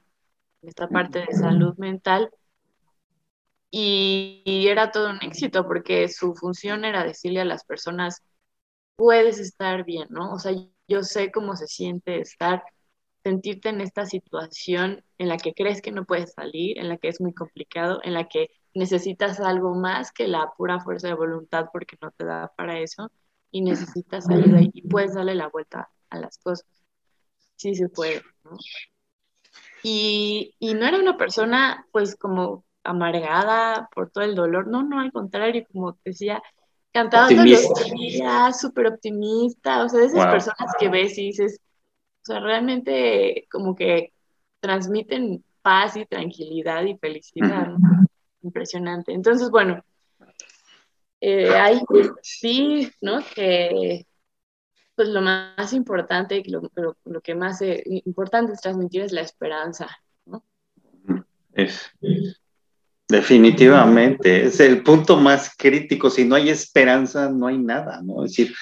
en 0.61 0.69
esta 0.69 0.87
parte 0.87 1.25
de 1.27 1.33
salud 1.33 1.75
mental, 1.77 2.29
y, 3.75 4.67
era 4.67 4.91
todo 4.91 5.09
un 5.09 5.17
éxito 5.23 5.65
porque 5.65 6.07
su 6.07 6.35
función 6.35 6.85
era 6.85 7.03
decirle 7.03 7.41
a 7.41 7.45
las 7.45 7.65
personas, 7.65 8.21
puedes 8.95 9.39
estar 9.39 9.83
bien, 9.83 10.07
¿no? 10.11 10.31
O 10.33 10.39
sea, 10.39 10.53
yo 10.87 11.03
sé 11.03 11.31
cómo 11.31 11.55
se 11.55 11.65
siente 11.65 12.19
estar, 12.21 12.63
sentirte 13.23 13.69
en 13.69 13.81
esta 13.81 14.05
situación 14.05 15.03
en 15.17 15.27
la 15.27 15.37
que 15.37 15.55
crees 15.55 15.81
que 15.81 15.91
no 15.91 16.05
puedes 16.05 16.33
salir, 16.33 16.77
en 16.77 16.87
la 16.87 16.97
que 16.97 17.07
es 17.07 17.19
muy 17.19 17.33
complicado, 17.33 17.99
en 18.03 18.13
la 18.13 18.27
que 18.27 18.51
necesitas 18.75 19.39
algo 19.39 19.73
más 19.73 20.11
que 20.11 20.27
la 20.27 20.53
pura 20.55 20.79
fuerza 20.79 21.07
de 21.07 21.15
voluntad 21.15 21.69
porque 21.73 21.97
no 21.99 22.11
te 22.11 22.25
da 22.25 22.53
para 22.55 22.79
eso 22.79 23.09
y 23.49 23.61
necesitas 23.61 24.29
ayuda 24.29 24.59
y 24.61 24.87
puedes 24.87 25.15
darle 25.15 25.33
la 25.33 25.47
vuelta 25.47 25.89
a 26.11 26.19
las 26.19 26.37
cosas. 26.37 26.67
Sí 27.55 27.73
se 27.73 27.89
puede, 27.89 28.21
¿no? 28.43 28.51
Y, 29.81 30.55
y 30.59 30.75
no 30.75 30.85
era 30.85 30.99
una 30.99 31.17
persona, 31.17 31.87
pues, 31.91 32.15
como 32.15 32.65
amargada 32.83 33.89
por 33.93 34.09
todo 34.09 34.23
el 34.23 34.35
dolor. 34.35 34.67
No, 34.67 34.83
no, 34.83 34.99
al 34.99 35.11
contrario, 35.11 35.65
como 35.71 35.93
te 35.93 36.11
decía, 36.11 36.41
cantaba 36.91 37.27
todos 37.27 37.45
los 37.47 37.91
días, 37.91 38.59
súper 38.59 38.87
optimista, 38.87 39.83
o 39.83 39.89
sea, 39.89 40.01
de 40.01 40.05
esas 40.07 40.25
personas 40.27 40.73
que 40.79 40.89
ves 40.89 41.17
y 41.17 41.27
dices, 41.27 41.59
o 42.21 42.25
sea, 42.25 42.39
realmente 42.39 43.47
como 43.51 43.75
que 43.75 44.13
transmiten 44.59 45.43
paz 45.61 45.97
y 45.97 46.05
tranquilidad 46.05 46.83
y 46.83 46.97
felicidad. 46.97 47.69
Impresionante. 48.41 49.13
Entonces, 49.13 49.49
bueno, 49.49 49.83
eh, 51.21 51.49
ahí 51.49 51.81
sí, 52.21 52.91
¿no? 53.01 53.19
Que 53.33 54.05
pues 54.95 55.07
lo 55.07 55.21
más 55.21 55.73
importante, 55.73 56.43
lo, 56.45 56.69
lo, 57.05 57.21
que 57.21 57.33
más 57.33 57.61
eh, 57.61 57.83
importante 58.05 58.53
es 58.53 58.61
transmitir 58.61 59.01
es 59.01 59.11
la 59.11 59.21
esperanza, 59.21 59.87
¿no? 60.25 60.43
Es, 61.53 61.91
Definitivamente, 63.13 64.46
es 64.46 64.60
el 64.60 64.82
punto 64.82 65.17
más 65.17 65.51
crítico. 65.55 66.10
Si 66.10 66.25
no 66.25 66.34
hay 66.34 66.50
esperanza, 66.50 67.29
no 67.29 67.46
hay 67.46 67.60
nada, 67.60 68.01
¿no? 68.01 68.25
Es 68.25 68.32
decir, 68.32 68.55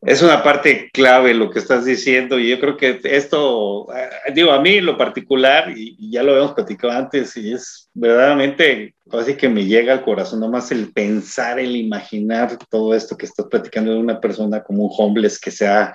es 0.00 0.20
una 0.22 0.42
parte 0.42 0.90
clave 0.92 1.32
lo 1.32 1.50
que 1.50 1.60
estás 1.60 1.84
diciendo 1.84 2.36
y 2.36 2.48
yo 2.48 2.58
creo 2.58 2.76
que 2.76 2.98
esto, 3.04 3.86
eh, 3.94 4.32
digo, 4.34 4.50
a 4.50 4.60
mí 4.60 4.80
lo 4.80 4.96
particular, 4.96 5.72
y, 5.76 6.10
ya 6.10 6.24
lo 6.24 6.32
habíamos 6.32 6.54
platicado 6.54 6.92
antes, 6.92 7.36
y 7.36 7.52
es 7.52 7.88
verdaderamente, 7.94 8.96
así 9.12 9.36
que 9.36 9.48
me 9.48 9.66
llega 9.66 9.92
al 9.92 10.02
corazón 10.02 10.40
nomás 10.40 10.72
el 10.72 10.92
pensar, 10.92 11.60
el 11.60 11.76
imaginar 11.76 12.58
todo 12.68 12.92
esto 12.92 13.16
que 13.16 13.26
estás 13.26 13.46
platicando 13.46 13.92
de 13.92 13.98
una 13.98 14.20
persona 14.20 14.64
como 14.64 14.86
un 14.86 14.90
homeless 14.98 15.38
que 15.38 15.52
se 15.52 15.68
ha 15.68 15.94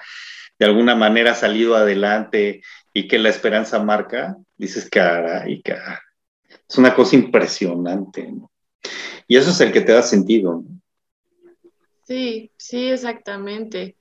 de 0.58 0.66
alguna 0.66 0.96
manera 0.96 1.36
salido 1.36 1.75
adelante 1.75 2.62
y 2.94 3.06
que 3.10 3.20
la 3.20 3.28
esperanza 3.28 3.80
marca, 3.80 4.38
dices, 4.56 4.90
caray, 4.90 5.62
caray 5.62 6.04
es 6.67 6.77
una 6.77 6.95
cosa 6.95 7.15
impresionante. 7.15 8.34
Y 9.27 9.37
eso 9.37 9.51
es 9.51 9.61
el 9.61 9.72
que 9.72 9.81
te 9.81 9.92
da 9.92 10.01
sentido. 10.01 10.63
Sí, 12.03 12.51
sí, 12.57 12.90
exactamente. 12.90 13.96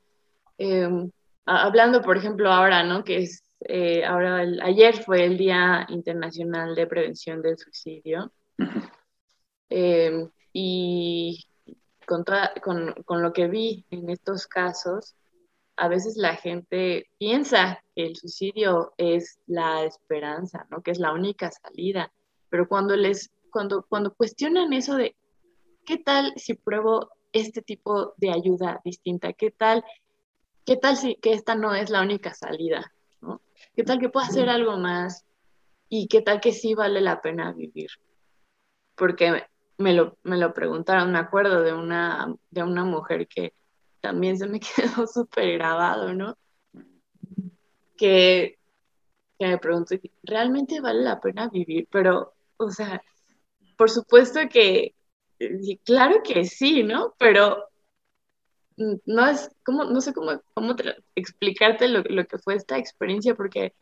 Em, 0.58 1.10
hablando, 1.46 2.02
por 2.02 2.16
ejemplo, 2.16 2.50
ahora, 2.50 2.82
¿no? 2.82 3.04
Que 3.04 3.18
es, 3.18 3.42
eh, 3.60 4.04
ahora, 4.04 4.44
ayer 4.62 5.02
fue 5.02 5.24
el 5.24 5.38
Día 5.38 5.86
Internacional 5.88 6.74
de 6.74 6.86
Prevención 6.86 7.42
del 7.42 7.58
Suicidio. 7.58 8.32
Em, 9.70 10.30
y 10.52 11.46
con, 12.06 12.24
con, 12.62 12.92
con, 13.04 13.22
lo 13.22 13.32
que 13.32 13.48
vi 13.48 13.86
en 13.90 14.10
estos 14.10 14.46
casos, 14.46 15.16
a 15.76 15.88
veces 15.88 16.16
la 16.16 16.36
gente 16.36 17.08
piensa 17.18 17.82
que 17.96 18.06
el 18.06 18.14
suicidio 18.16 18.92
es 18.98 19.40
la 19.46 19.84
esperanza, 19.84 20.66
¿no? 20.70 20.82
Que 20.82 20.92
es 20.92 20.98
la 20.98 21.12
única 21.12 21.50
salida 21.50 22.12
pero 22.54 22.68
cuando 22.68 22.94
les, 22.94 23.32
cuando, 23.50 23.84
cuando 23.88 24.14
cuestionan 24.14 24.72
eso 24.72 24.94
de, 24.94 25.16
¿qué 25.84 25.98
tal 25.98 26.32
si 26.36 26.54
pruebo 26.54 27.10
este 27.32 27.62
tipo 27.62 28.14
de 28.16 28.30
ayuda 28.30 28.80
distinta? 28.84 29.32
¿Qué 29.32 29.50
tal, 29.50 29.82
qué 30.64 30.76
tal 30.76 30.96
si 30.96 31.16
que 31.16 31.32
esta 31.32 31.56
no 31.56 31.74
es 31.74 31.90
la 31.90 32.00
única 32.00 32.32
salida? 32.32 32.94
¿no? 33.20 33.42
¿Qué 33.74 33.82
tal 33.82 33.98
que 33.98 34.08
pueda 34.08 34.26
hacer 34.26 34.48
algo 34.48 34.76
más? 34.76 35.24
¿Y 35.88 36.06
qué 36.06 36.22
tal 36.22 36.40
que 36.40 36.52
sí 36.52 36.74
vale 36.74 37.00
la 37.00 37.20
pena 37.20 37.52
vivir? 37.52 37.90
Porque 38.94 39.48
me 39.76 39.92
lo, 39.92 40.16
me 40.22 40.36
lo 40.36 40.54
preguntaron, 40.54 41.10
me 41.10 41.18
acuerdo 41.18 41.60
de 41.60 41.72
una, 41.72 42.36
de 42.52 42.62
una 42.62 42.84
mujer 42.84 43.26
que 43.26 43.52
también 44.00 44.38
se 44.38 44.46
me 44.46 44.60
quedó 44.76 45.08
súper 45.08 45.54
grabado, 45.54 46.14
¿no? 46.14 46.38
Que, 47.96 48.60
que 49.40 49.46
me 49.48 49.58
preguntó, 49.58 49.96
¿realmente 50.22 50.80
vale 50.80 51.02
la 51.02 51.20
pena 51.20 51.48
vivir? 51.48 51.88
Pero 51.90 52.33
o 52.56 52.70
sea, 52.70 53.02
por 53.76 53.90
supuesto 53.90 54.40
que, 54.50 54.94
eh, 55.38 55.78
claro 55.84 56.22
que 56.22 56.44
sí, 56.44 56.82
¿no? 56.82 57.14
Pero 57.18 57.68
no 58.76 59.26
es, 59.26 59.50
como, 59.64 59.84
no 59.84 60.00
sé 60.00 60.12
cómo, 60.12 60.40
cómo 60.54 60.74
explicarte 61.14 61.88
lo, 61.88 62.02
que 62.26 62.38
fue 62.38 62.54
esta 62.54 62.78
experiencia, 62.78 63.34
porque 63.34 63.72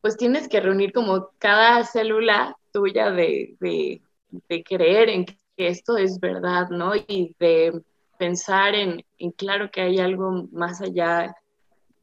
pues 0.00 0.16
tienes 0.16 0.48
que 0.48 0.60
reunir 0.60 0.92
como 0.92 1.30
cada 1.38 1.84
célula 1.84 2.56
tuya 2.72 3.10
de, 3.10 3.56
de, 3.58 4.62
creer 4.62 5.08
en 5.08 5.24
que 5.24 5.36
esto 5.56 5.96
es 5.96 6.20
verdad, 6.20 6.68
¿no? 6.70 6.94
Y 6.94 7.34
de 7.40 7.82
pensar 8.18 8.74
en, 8.74 9.04
en, 9.18 9.32
claro 9.32 9.70
que 9.70 9.80
hay 9.80 9.98
algo 9.98 10.48
más 10.52 10.80
allá 10.80 11.34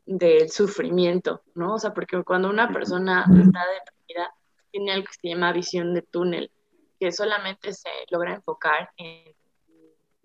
del 0.05 0.49
sufrimiento, 0.49 1.43
¿no? 1.55 1.75
O 1.75 1.79
sea, 1.79 1.93
porque 1.93 2.21
cuando 2.23 2.49
una 2.49 2.71
persona 2.73 3.21
está 3.21 3.61
deprimida, 3.67 4.33
tiene 4.73 4.91
algo 4.91 5.05
que 5.05 5.13
se 5.21 5.29
llama 5.29 5.53
visión 5.53 5.93
de 5.93 6.01
túnel, 6.01 6.51
que 6.99 7.11
solamente 7.11 7.71
se 7.73 7.89
logra 8.09 8.33
enfocar 8.33 8.89
en, 8.97 9.35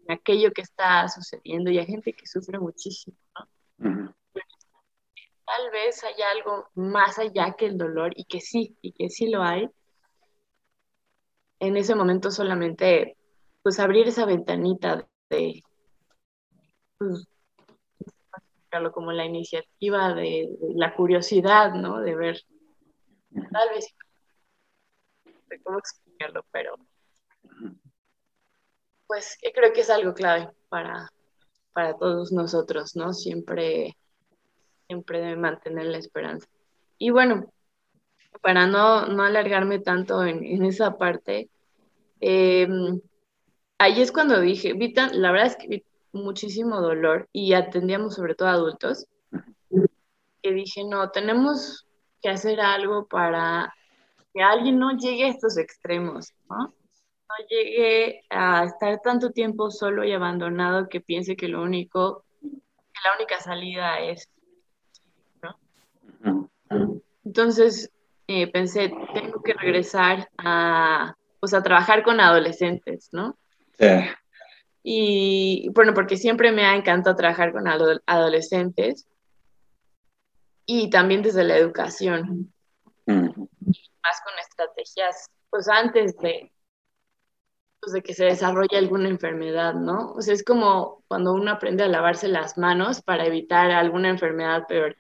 aquello 0.08 0.52
que 0.52 0.62
está 0.62 1.06
sucediendo 1.06 1.70
y 1.70 1.78
hay 1.78 1.84
gente 1.84 2.14
que 2.14 2.26
sufre 2.26 2.58
muchísimo, 2.58 3.14
¿no? 3.76 4.14
Tal 5.44 5.70
vez 5.70 6.02
haya 6.02 6.30
algo 6.30 6.68
más 6.74 7.18
allá 7.18 7.54
que 7.58 7.66
el 7.66 7.76
dolor 7.76 8.12
y 8.16 8.24
que 8.24 8.40
sí, 8.40 8.76
y 8.80 8.92
que 8.92 9.11
sí 9.11 9.28
lo 9.28 9.42
hay. 9.42 9.68
En 11.61 11.76
ese 11.76 11.94
momento 11.94 12.30
solamente, 12.30 13.18
pues 13.62 13.78
abrir 13.80 14.08
esa 14.08 14.24
ventanita 14.24 15.06
de, 15.28 15.62
pues, 16.96 17.26
como 18.92 19.12
la 19.12 19.26
iniciativa 19.26 20.14
de, 20.14 20.56
de, 20.58 20.74
la 20.74 20.94
curiosidad, 20.94 21.74
¿no? 21.74 22.00
De 22.00 22.14
ver, 22.14 22.42
tal 23.52 23.68
vez 23.70 23.94
de 25.48 25.61
cómo 25.62 25.78
explicarlo, 25.78 26.44
pero 26.50 26.76
pues 29.06 29.38
creo 29.54 29.72
que 29.72 29.80
es 29.80 29.90
algo 29.90 30.14
clave 30.14 30.50
para, 30.68 31.11
para 31.72 31.96
todos 31.96 32.30
nosotros, 32.30 32.94
¿no? 32.94 33.14
Siempre, 33.14 33.96
siempre 34.87 35.20
debe 35.20 35.37
mantener 35.37 35.87
la 35.87 35.98
esperanza. 35.98 36.46
Y 36.98 37.11
bueno, 37.11 37.50
para 38.42 38.66
no, 38.66 39.06
no 39.06 39.22
alargarme 39.22 39.78
tanto 39.78 40.24
en, 40.24 40.64
esa 40.64 40.96
parte, 40.98 41.48
em, 42.20 43.00
ahí 43.78 44.02
es 44.02 44.12
cuando 44.12 44.40
dije, 44.40 44.74
vi 44.74 44.92
la 44.94 45.32
verdad 45.32 45.46
es 45.46 45.56
que 45.56 45.68
vi 45.68 45.84
muchísimo 46.12 46.80
dolor 46.80 47.28
y 47.32 47.54
atendíamos 47.54 48.14
sobre 48.14 48.34
todo 48.34 48.48
a 48.48 48.52
adultos, 48.52 49.06
que 50.42 50.52
dije, 50.52 50.84
no, 50.84 51.11
tenemos 51.11 51.87
que 52.20 52.28
hacer 52.28 52.61
algo 52.61 53.06
para 53.06 53.72
que 54.33 54.43
alguien 54.43 54.79
no 54.79 54.97
llegue 54.97 55.25
a 55.25 55.29
estos 55.29 55.57
extremos, 55.59 56.33
¿no? 56.49 56.57
No 56.59 57.47
llegue 57.51 58.23
a 58.31 58.64
estar 58.64 59.01
tanto 59.03 59.31
tiempo 59.31 59.71
solo 59.71 60.05
y 60.05 60.12
abandonado 60.12 60.88
que 60.88 61.01
piense 61.01 61.37
que 61.37 61.49
lo 61.49 61.62
único, 61.62 62.25
que 62.41 63.01
la 63.05 63.17
única 63.17 63.41
salida 63.41 64.01
es, 64.01 64.29
¿no? 65.43 66.51
Entonces 67.25 67.91
eh, 68.27 68.51
pensé, 68.51 68.93
tengo 69.14 69.43
que 69.43 69.55
regresar 69.55 70.29
a, 70.38 71.14
pues, 71.41 71.55
a 71.55 71.62
trabajar 71.62 72.03
con 72.03 72.21
adolescentes, 72.21 73.09
¿no? 73.12 73.38
Sí. 73.79 73.87
Y 74.83 75.71
bueno, 75.75 75.93
porque 75.93 76.17
siempre 76.17 76.53
me 76.53 76.64
ha 76.64 76.75
encantado 76.77 77.17
trabajar 77.17 77.53
con 77.53 77.67
adolescentes 78.07 79.07
y 80.64 80.91
también 80.91 81.23
desde 81.23 81.45
la 81.45 81.57
educación 81.57 82.53
más 84.02 84.20
con 84.24 84.38
estrategias, 84.38 85.30
pues 85.50 85.68
antes 85.68 86.16
de, 86.18 86.52
pues, 87.80 87.92
de 87.92 88.02
que 88.02 88.14
se 88.14 88.24
desarrolle 88.24 88.76
alguna 88.76 89.08
enfermedad, 89.08 89.74
¿no? 89.74 90.12
O 90.12 90.22
sea, 90.22 90.34
es 90.34 90.44
como 90.44 91.04
cuando 91.08 91.32
uno 91.32 91.50
aprende 91.52 91.84
a 91.84 91.88
lavarse 91.88 92.28
las 92.28 92.58
manos 92.58 93.02
para 93.02 93.26
evitar 93.26 93.70
alguna 93.70 94.08
enfermedad 94.08 94.66
peor. 94.66 94.96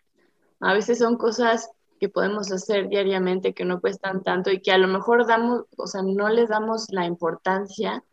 A 0.60 0.74
veces 0.74 0.98
son 0.98 1.16
cosas 1.16 1.70
que 1.98 2.08
podemos 2.08 2.50
hacer 2.52 2.88
diariamente 2.88 3.54
que 3.54 3.64
no 3.64 3.80
cuestan 3.80 4.22
tanto 4.22 4.50
y 4.50 4.60
que 4.60 4.72
a 4.72 4.78
lo 4.78 4.88
mejor 4.88 5.26
damos, 5.26 5.64
o 5.76 5.86
sea, 5.86 6.02
no 6.02 6.28
les 6.28 6.48
damos 6.48 6.86
la 6.90 7.04
importancia 7.04 8.04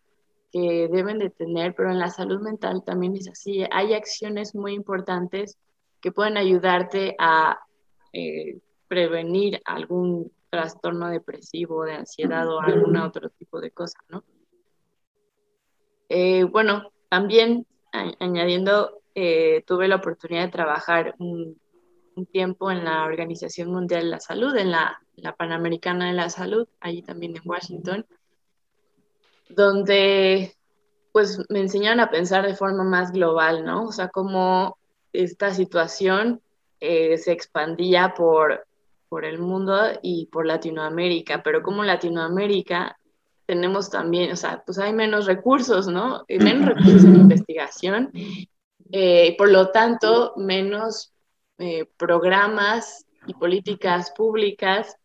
que 0.52 0.88
deben 0.92 1.20
de 1.20 1.30
tener, 1.30 1.76
pero 1.76 1.92
en 1.92 2.00
la 2.00 2.10
salud 2.10 2.42
mental 2.42 2.84
también 2.86 3.16
es 3.16 3.28
así. 3.30 3.66
Hay 3.72 3.94
acciones 3.94 4.56
muy 4.56 4.74
importantes 4.74 5.58
que 6.02 6.12
pueden 6.12 6.38
ayudarte 6.38 7.16
a 7.20 7.60
eh, 8.14 8.60
prevenir 8.88 9.62
algún 9.66 10.32
trastorno 10.56 11.10
depresivo, 11.10 11.84
de 11.84 11.96
ansiedad 11.96 12.48
o 12.48 12.62
algún 12.62 12.96
otro 12.98 13.30
tipo 13.30 13.60
de 13.60 13.72
cosa, 13.72 14.00
¿no? 14.10 14.24
Eh, 16.08 16.44
bueno, 16.44 16.92
también 17.10 17.66
añadiendo, 18.20 19.02
eh, 19.16 19.64
tuve 19.66 19.88
la 19.88 19.98
oportunidad 19.98 20.46
de 20.46 20.52
trabajar 20.52 21.16
un, 21.20 21.60
tiempo 22.32 22.72
en 22.72 22.86
la 22.86 23.04
Organización 23.04 23.72
Mundial 23.72 24.04
de 24.04 24.10
la 24.10 24.20
Salud, 24.22 24.56
en 24.56 24.72
la, 24.72 25.02
Panamericana 25.38 26.08
de 26.08 26.14
la 26.14 26.30
Salud, 26.30 26.66
allí 26.80 27.02
también 27.02 27.36
en 27.36 27.42
Washington, 27.44 28.06
donde 29.50 30.56
pues 31.12 31.40
me 31.50 31.60
enseñaron 31.60 32.00
a 32.00 32.10
pensar 32.10 32.46
de 32.46 32.56
forma 32.56 32.86
más 32.86 33.12
global, 33.12 33.66
¿no? 33.66 33.84
O 33.86 33.92
sea, 33.92 34.08
cómo 34.08 34.78
esta 35.12 35.54
situación 35.54 36.42
eh, 36.80 37.18
se 37.18 37.34
expandía 37.34 38.14
por, 38.14 38.66
por 39.10 39.26
el 39.26 39.40
mundo 39.40 39.78
y 40.02 40.28
por 40.28 40.46
Latinoamérica, 40.46 41.44
pero 41.44 41.62
como 41.62 41.84
Latinoamérica 41.84 42.98
tenemos 43.46 43.90
también, 43.90 44.32
o 44.32 44.36
sea, 44.36 44.64
pues 44.66 44.80
hay 44.80 44.94
menos 44.94 45.26
recursos, 45.26 45.88
¿no? 45.88 46.26
Menos 46.28 46.66
recursos 46.66 47.04
en 47.04 47.16
investigación, 47.16 48.12
eh, 48.92 49.36
por 49.38 49.50
lo 49.50 49.70
tanto, 49.72 50.34
menos 50.38 51.14
eh, 51.58 51.86
programas 51.98 53.06
y 53.28 53.34
políticas 53.34 54.12
públicas 54.12 54.98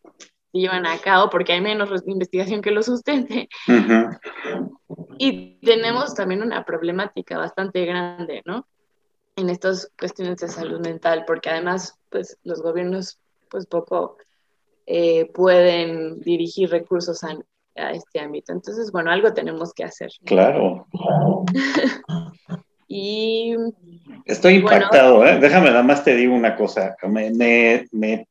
se 0.51 0.59
llevan 0.59 0.85
a 0.85 0.97
cabo 0.99 1.29
porque 1.29 1.53
hay 1.53 1.61
menos 1.61 1.89
investigación 2.05 2.61
que 2.61 2.71
lo 2.71 2.83
sustente. 2.83 3.47
Y 5.17 5.59
tenemos 5.59 6.15
también 6.15 6.41
una 6.41 6.65
problemática 6.65 7.37
bastante 7.37 7.85
grande, 7.85 8.41
¿no? 8.45 8.67
En 9.35 9.49
estas 9.49 9.91
cuestiones 9.97 10.37
de 10.37 10.47
salud 10.47 10.79
mental, 10.79 11.25
porque 11.25 11.49
además, 11.49 11.95
pues 12.09 12.37
los 12.43 12.61
gobiernos, 12.61 13.19
pues 13.51 13.67
poco 13.67 14.17
eh, 14.87 15.25
pueden 15.33 16.21
dirigir 16.21 16.69
recursos 16.71 17.23
a, 17.23 17.37
a 17.75 17.91
este 17.91 18.19
ámbito. 18.19 18.53
Entonces, 18.53 18.91
bueno, 18.91 19.11
algo 19.11 19.33
tenemos 19.33 19.73
que 19.73 19.83
hacer. 19.83 20.09
Claro. 20.25 20.87
y... 22.87 23.53
Estoy 24.25 24.55
impactado, 24.55 25.25
¿eh? 25.25 25.37
Déjame 25.39 25.69
nada 25.69 25.83
más 25.83 26.03
te 26.03 26.15
digo 26.15 26.33
una 26.33 26.55
cosa. 26.55 26.95
Me, 27.03 27.31
me, 27.91 28.27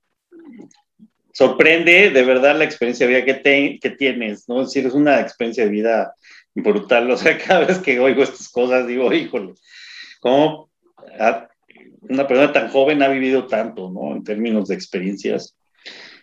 sorprende 1.33 2.11
de 2.11 2.25
verdad 2.25 2.57
la 2.57 2.65
experiencia 2.65 3.07
de 3.07 3.15
vida 3.15 3.25
que, 3.25 3.79
que 3.81 3.91
tienes, 3.91 4.49
¿no? 4.49 4.63
Es 4.63 4.69
decir, 4.69 4.87
es 4.87 4.95
una 4.95 5.21
experiencia 5.21 5.65
de 5.65 5.71
vida 5.71 6.15
brutal. 6.55 7.11
O 7.11 7.17
sea, 7.17 7.39
cada 7.47 7.67
vez 7.67 7.79
que 7.79 8.01
oigo 8.01 8.23
estas 8.23 8.49
cosas 8.49 8.87
digo, 8.87 9.13
híjole, 9.13 9.55
¿cómo 10.21 10.71
una 12.03 12.27
persona 12.27 12.53
tan 12.53 12.69
joven 12.69 13.03
ha 13.03 13.09
vivido 13.09 13.47
tanto, 13.47 13.91
¿no? 13.91 14.15
En 14.17 14.25
términos 14.25 14.69
de 14.69 14.75
experiencias. 14.75 15.55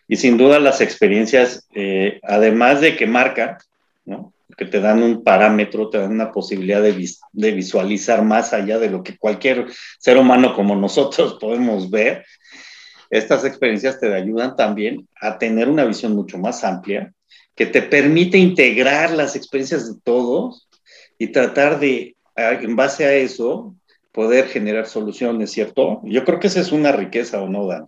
Y 0.07 0.15
sin 0.15 0.37
duda 0.37 0.59
las 0.59 0.81
experiencias, 0.81 1.67
eh, 1.75 2.19
además 2.23 2.81
de 2.81 2.95
que 2.95 3.07
marcan, 3.07 3.57
¿no? 4.05 4.33
que 4.55 4.65
te 4.65 4.79
dan 4.79 5.03
un 5.03 5.23
parámetro, 5.23 5.89
te 5.89 5.99
dan 5.99 6.11
una 6.11 6.31
posibilidad 6.31 6.81
de, 6.81 7.07
de, 7.33 7.51
visualizar 7.51 8.23
más 8.23 8.53
allá 8.53 8.79
de 8.79 8.89
lo 8.89 9.03
que 9.03 9.17
cualquier 9.17 9.67
ser 9.99 10.17
humano 10.17 10.55
como 10.55 10.75
nosotros 10.75 11.37
podemos 11.41 11.89
ver, 11.91 12.25
estas 13.09 13.45
experiencias 13.45 13.99
te 13.99 14.13
ayudan 14.13 14.55
también 14.55 15.07
a 15.21 15.37
tener 15.37 15.69
una 15.69 15.85
visión 15.85 16.15
mucho 16.15 16.37
más 16.37 16.63
amplia, 16.63 17.13
que 17.55 17.65
te 17.65 17.81
permite 17.81 18.37
integrar 18.37 19.11
las 19.11 19.35
experiencias 19.35 19.87
de 19.87 19.99
todos 20.03 20.67
y 21.17 21.27
tratar 21.27 21.79
de, 21.79 22.15
en 22.35 22.75
base 22.75 23.05
a 23.05 23.13
eso, 23.13 23.75
poder 24.17 24.47
generar 24.47 24.87
soluciones, 24.87 25.51
¿cierto? 25.51 26.01
Yo 26.03 26.25
creo 26.25 26.39
que 26.39 26.47
esa 26.47 26.59
es 26.59 26.71
una 26.71 26.91
riqueza, 26.91 27.39
¿o 27.39 27.47
no, 27.47 27.67
Dan? 27.67 27.87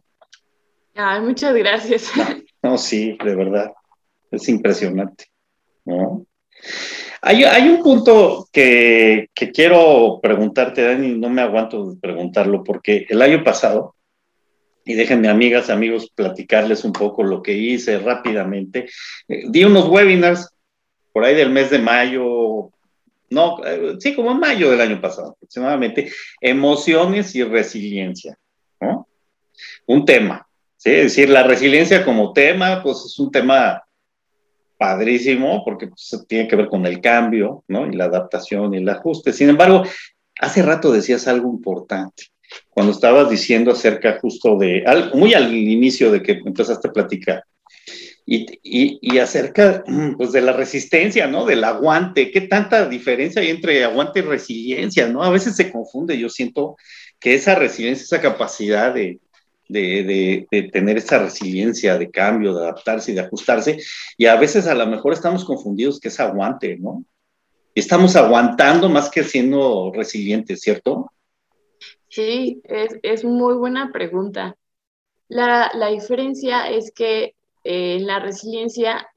Ay, 0.93 1.21
muchas 1.21 1.55
gracias. 1.55 2.11
No, 2.61 2.77
sí, 2.77 3.17
de 3.23 3.35
verdad. 3.35 3.71
Es 4.29 4.47
impresionante. 4.47 5.25
¿no? 5.85 6.27
Hay, 7.21 7.45
hay, 7.45 7.69
un 7.69 7.81
punto 7.81 8.47
que, 8.51 9.29
que, 9.33 9.49
quiero 9.49 10.19
preguntarte, 10.21 10.83
Dani, 10.83 11.17
no 11.17 11.29
me 11.29 11.41
aguanto 11.41 11.89
de 11.91 11.99
preguntarlo, 11.99 12.63
porque 12.63 13.07
el 13.09 13.23
año 13.23 13.43
pasado, 13.43 13.95
y 14.85 14.93
déjenme 14.93 15.29
amigas, 15.29 15.71
amigos, 15.71 16.11
platicarles 16.13 16.83
un 16.83 16.93
poco 16.93 17.23
lo 17.23 17.41
que 17.41 17.53
hice 17.53 17.97
rápidamente, 17.97 18.87
eh, 19.29 19.45
di 19.47 19.63
unos 19.63 19.87
webinars 19.87 20.47
por 21.11 21.23
ahí 21.23 21.33
del 21.33 21.49
mes 21.49 21.71
de 21.71 21.79
mayo, 21.79 22.69
no, 23.29 23.63
eh, 23.65 23.95
sí, 23.99 24.15
como 24.15 24.31
en 24.31 24.39
mayo 24.39 24.71
del 24.71 24.81
año 24.81 24.99
pasado 24.99 25.31
aproximadamente, 25.31 26.11
emociones 26.41 27.35
y 27.35 27.43
resiliencia, 27.43 28.37
¿no? 28.81 29.07
Un 29.85 30.05
tema, 30.05 30.47
¿sí? 30.77 30.89
Es 30.91 31.15
decir, 31.15 31.29
la 31.29 31.43
resiliencia 31.43 32.03
como 32.03 32.33
tema, 32.33 32.81
pues 32.81 33.03
es 33.05 33.19
un 33.19 33.31
tema 33.31 33.83
padrísimo 34.77 35.63
porque 35.65 35.87
pues, 35.87 36.25
tiene 36.27 36.47
que 36.47 36.55
ver 36.55 36.69
con 36.69 36.85
el 36.85 37.01
cambio, 37.01 37.63
¿no? 37.67 37.85
Y 37.85 37.95
la 37.95 38.05
adaptación 38.05 38.73
y 38.73 38.77
el 38.77 38.89
ajuste. 38.89 39.33
Sin 39.33 39.49
embargo, 39.49 39.83
hace 40.39 40.63
rato 40.63 40.91
decías 40.91 41.27
algo 41.27 41.49
importante, 41.49 42.27
cuando 42.69 42.93
estabas 42.93 43.29
diciendo 43.29 43.71
acerca 43.71 44.19
justo 44.19 44.57
de, 44.57 44.83
muy 45.13 45.33
al 45.33 45.53
inicio 45.53 46.11
de 46.11 46.23
que 46.23 46.41
empezaste 46.43 46.87
a 46.87 46.93
platicar, 46.93 47.43
y, 48.31 48.45
y, 48.61 48.99
y, 49.01 49.17
acerca 49.17 49.83
pues, 50.17 50.31
de 50.31 50.41
la 50.41 50.53
resistencia, 50.53 51.25
¿no? 51.25 51.45
Del 51.45 51.63
aguante. 51.63 52.29
¿Qué 52.29 52.41
tanta 52.41 52.87
diferencia 52.87 53.41
hay 53.41 53.49
entre 53.49 53.83
aguante 53.83 54.19
y 54.19 54.21
resiliencia, 54.21 55.07
¿no? 55.07 55.23
A 55.23 55.31
veces 55.31 55.55
se 55.55 55.71
confunde. 55.71 56.15
Yo 56.15 56.29
siento 56.29 56.75
que 57.19 57.33
esa 57.33 57.55
resiliencia, 57.55 58.03
esa 58.03 58.21
capacidad 58.21 58.93
de, 58.93 59.19
de, 59.67 60.69
tener 60.71 60.97
esa 60.97 61.17
resiliencia 61.17 61.97
de 61.97 62.11
cambio, 62.11 62.53
de 62.53 62.61
adaptarse 62.61 63.11
y 63.11 63.15
de 63.15 63.21
ajustarse. 63.21 63.79
Y 64.15 64.27
a 64.27 64.35
veces 64.35 64.67
a 64.67 64.75
lo 64.75 64.85
mejor 64.85 65.13
estamos 65.13 65.43
confundidos 65.43 65.99
que 65.99 66.09
es 66.09 66.19
aguante, 66.19 66.77
¿no? 66.77 67.03
Estamos 67.73 68.15
aguantando 68.15 68.89
más 68.89 69.09
que 69.09 69.23
siendo 69.23 69.91
resilientes, 69.91 70.61
¿cierto? 70.61 71.11
Sí, 72.09 72.61
es, 73.01 73.23
muy 73.23 73.55
buena 73.55 73.91
pregunta. 73.91 74.55
La, 75.29 75.71
diferencia 75.91 76.69
es 76.69 76.91
que 76.91 77.33
eh, 77.63 77.95
en 77.95 78.07
la 78.07 78.19
resiliencia 78.19 79.07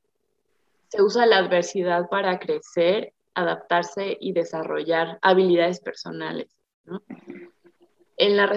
se 0.89 1.03
usa 1.03 1.27
la 1.27 1.39
adversidad 1.39 2.09
para 2.11 2.39
crecer, 2.39 3.13
adaptarse 3.35 4.17
y 4.21 4.33
desarrollar 4.33 5.19
habilidades 5.23 5.81
personales. 5.81 6.55
En 8.17 8.37
la, 8.37 8.53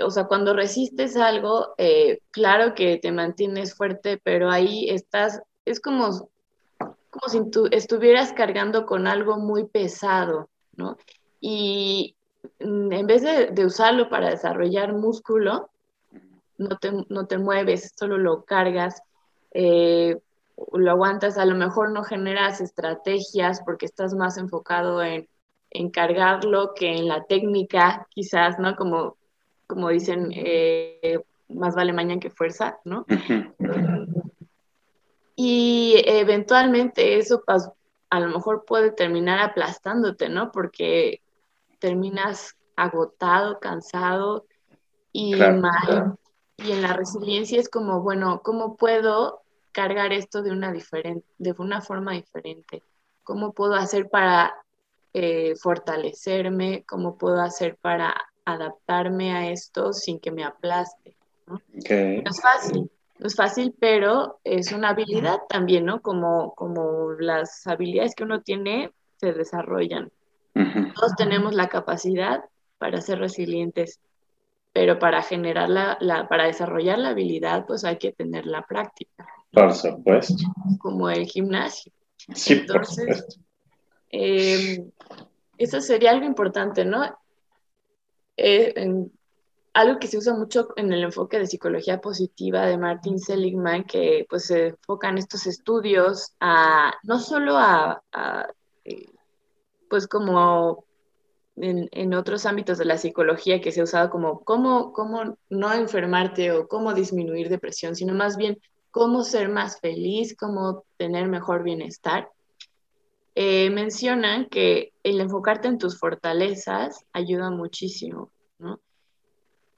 o 0.00 0.10
sea, 0.10 0.24
cuando 0.24 0.54
resistes 0.54 1.16
algo, 1.16 1.74
eh, 1.78 2.20
claro 2.30 2.74
que 2.74 2.98
te 2.98 3.12
mantienes 3.12 3.74
fuerte, 3.74 4.20
pero 4.22 4.50
ahí 4.50 4.88
estás, 4.90 5.42
es 5.64 5.80
como, 5.80 6.30
como 6.78 7.28
si 7.28 7.50
tú 7.50 7.68
estuvieras 7.70 8.32
cargando 8.32 8.86
con 8.86 9.06
algo 9.06 9.38
muy 9.38 9.66
pesado, 9.66 10.48
¿no? 10.76 10.96
Y 11.40 12.16
mm, 12.60 12.92
en 12.92 13.06
vez 13.06 13.22
de, 13.22 13.66
usarlo 13.66 14.08
para 14.08 14.30
desarrollar 14.30 14.94
músculo, 14.94 15.68
no 16.58 16.78
te, 16.78 16.92
no 17.08 17.26
te 17.26 17.38
mueves, 17.38 17.92
solo 17.96 18.18
lo 18.18 18.44
cargas, 18.44 19.02
eh, 19.54 20.18
lo 20.72 20.90
aguantas, 20.90 21.38
a 21.38 21.44
lo 21.44 21.54
mejor 21.54 21.90
no 21.90 22.04
generas 22.04 22.60
estrategias 22.60 23.62
porque 23.64 23.86
estás 23.86 24.14
más 24.14 24.36
enfocado 24.38 25.02
en, 25.02 25.28
en 25.70 25.90
cargarlo 25.90 26.74
que 26.74 26.96
en 26.96 27.08
la 27.08 27.24
técnica, 27.24 28.06
quizás, 28.10 28.58
¿no? 28.58 28.76
Como 28.76 29.16
como 29.72 29.88
dicen, 29.88 30.30
eh, 30.34 31.18
más 31.48 31.74
vale 31.74 31.94
mañana 31.94 32.20
que 32.20 32.28
fuerza, 32.28 32.78
¿no? 32.84 33.06
Y 35.34 36.02
eventualmente 36.06 37.16
eso 37.16 37.42
a 38.10 38.20
lo 38.20 38.28
mejor 38.28 38.66
puede 38.66 38.90
terminar 38.90 39.38
aplastándote, 39.38 40.28
¿no? 40.28 40.52
Porque 40.52 41.22
terminas 41.78 42.54
agotado, 42.76 43.58
cansado 43.60 44.44
y 45.10 45.34
mal. 45.34 46.16
Y 46.58 46.72
en 46.72 46.82
la 46.82 46.92
resiliencia 46.92 47.58
es 47.58 47.70
como, 47.70 48.02
bueno, 48.02 48.42
¿cómo 48.44 48.76
puedo 48.76 49.41
cargar 49.72 50.12
esto 50.12 50.42
de 50.42 50.50
una, 50.50 50.72
diferente, 50.72 51.26
de 51.38 51.54
una 51.58 51.80
forma 51.80 52.12
diferente? 52.12 52.82
¿Cómo 53.24 53.52
puedo 53.52 53.74
hacer 53.74 54.08
para 54.08 54.54
eh, 55.12 55.54
fortalecerme? 55.56 56.84
¿Cómo 56.86 57.16
puedo 57.16 57.40
hacer 57.40 57.76
para 57.76 58.14
adaptarme 58.44 59.32
a 59.32 59.50
esto 59.50 59.92
sin 59.92 60.18
que 60.18 60.30
me 60.30 60.44
aplaste. 60.44 61.16
¿no? 61.46 61.60
es 61.74 62.40
fácil, 62.40 62.90
no 63.18 63.26
es 63.26 63.36
fácil, 63.36 63.74
pero 63.78 64.38
es 64.44 64.72
una 64.72 64.90
habilidad 64.90 65.40
también, 65.48 65.84
¿no? 65.84 66.00
Como, 66.00 66.54
como 66.54 67.12
las 67.12 67.66
habilidades 67.66 68.14
que 68.14 68.24
uno 68.24 68.40
tiene 68.40 68.92
se 69.16 69.32
desarrollan. 69.32 70.10
Todos 70.94 71.16
tenemos 71.16 71.54
la 71.54 71.68
capacidad 71.68 72.44
para 72.78 73.00
ser 73.00 73.18
resilientes, 73.18 74.00
pero 74.72 74.98
para 74.98 75.22
generar 75.22 75.68
la, 75.68 76.26
para 76.28 76.44
desarrollar 76.44 76.98
la 76.98 77.10
habilidad, 77.10 77.64
pues 77.66 77.84
hay 77.84 77.96
que 77.96 78.12
tener 78.12 78.46
la 78.46 78.62
práctica. 78.66 79.26
Por 79.52 79.74
supuesto. 79.74 80.34
Como 80.78 81.10
el 81.10 81.26
gimnasio. 81.26 81.92
Sí, 82.34 82.54
Entonces, 82.54 83.06
por 83.06 83.16
supuesto. 83.16 83.40
Em, 84.08 84.90
eso 85.58 85.80
sería 85.80 86.10
algo 86.10 86.26
importante, 86.26 86.84
¿no? 86.84 87.02
Eh, 88.36 88.74
algo 89.74 89.98
que 89.98 90.06
se 90.06 90.18
usa 90.18 90.34
mucho 90.34 90.68
en 90.76 90.92
el 90.92 91.02
enfoque 91.02 91.38
de 91.38 91.46
psicología 91.46 92.00
positiva 92.00 92.66
de 92.66 92.76
Martin 92.76 93.18
Seligman, 93.18 93.84
que 93.84 94.26
pues 94.28 94.46
se 94.46 94.68
enfocan 94.68 95.18
estos 95.18 95.46
estudios 95.46 96.34
a 96.40 96.92
no 97.04 97.18
solo 97.18 97.56
a, 97.56 98.02
eh, 98.84 99.06
pues 99.88 100.06
como 100.06 100.84
en, 101.56 102.14
otros 102.14 102.46
ámbitos 102.46 102.78
de 102.78 102.84
la 102.84 102.98
psicología 102.98 103.60
que 103.60 103.72
se 103.72 103.80
ha 103.80 103.84
usado 103.84 104.10
como 104.10 104.44
cómo, 104.44 104.92
cómo 104.92 105.36
no 105.48 105.72
enfermarte 105.72 106.52
o 106.52 106.68
cómo 106.68 106.92
disminuir 106.92 107.48
depresión, 107.48 107.94
sino 107.96 108.14
más 108.14 108.36
bien 108.36 108.58
cómo 108.92 109.24
ser 109.24 109.48
más 109.48 109.80
feliz, 109.80 110.36
cómo 110.36 110.84
tener 110.98 111.26
mejor 111.26 111.64
bienestar. 111.64 112.30
Eh, 113.34 113.70
mencionan 113.70 114.46
que 114.48 114.92
el 115.02 115.20
enfocarte 115.20 115.66
en 115.66 115.78
tus 115.78 115.98
fortalezas 115.98 117.04
ayuda 117.12 117.50
muchísimo, 117.50 118.30
¿no? 118.58 118.80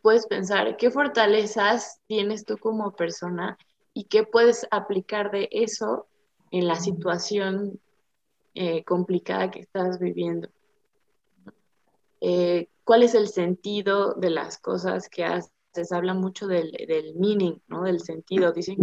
Puedes 0.02 0.26
pensar 0.26 0.76
qué 0.76 0.90
fortalezas 0.90 2.00
tienes 2.06 2.44
tú 2.44 2.58
como 2.58 2.92
persona 2.92 3.56
y 3.94 4.04
qué 4.04 4.24
puedes 4.24 4.66
aplicar 4.70 5.30
de 5.30 5.48
eso 5.52 6.08
en 6.50 6.66
la 6.66 6.74
situación 6.74 7.80
eh, 8.54 8.84
complicada 8.84 9.50
que 9.50 9.60
estás 9.60 9.98
viviendo. 10.00 10.48
Eh, 12.20 12.68
¿Cuál 12.82 13.04
es 13.04 13.14
el 13.14 13.28
sentido 13.28 14.14
de 14.14 14.30
las 14.30 14.58
cosas 14.58 15.08
que 15.08 15.24
haces? 15.24 15.52
Habla 15.92 16.14
mucho 16.14 16.46
del, 16.46 16.72
meaning, 17.16 17.60
¿no? 17.68 17.84
Del 17.84 18.00
sentido. 18.00 18.52
Dicen 18.52 18.76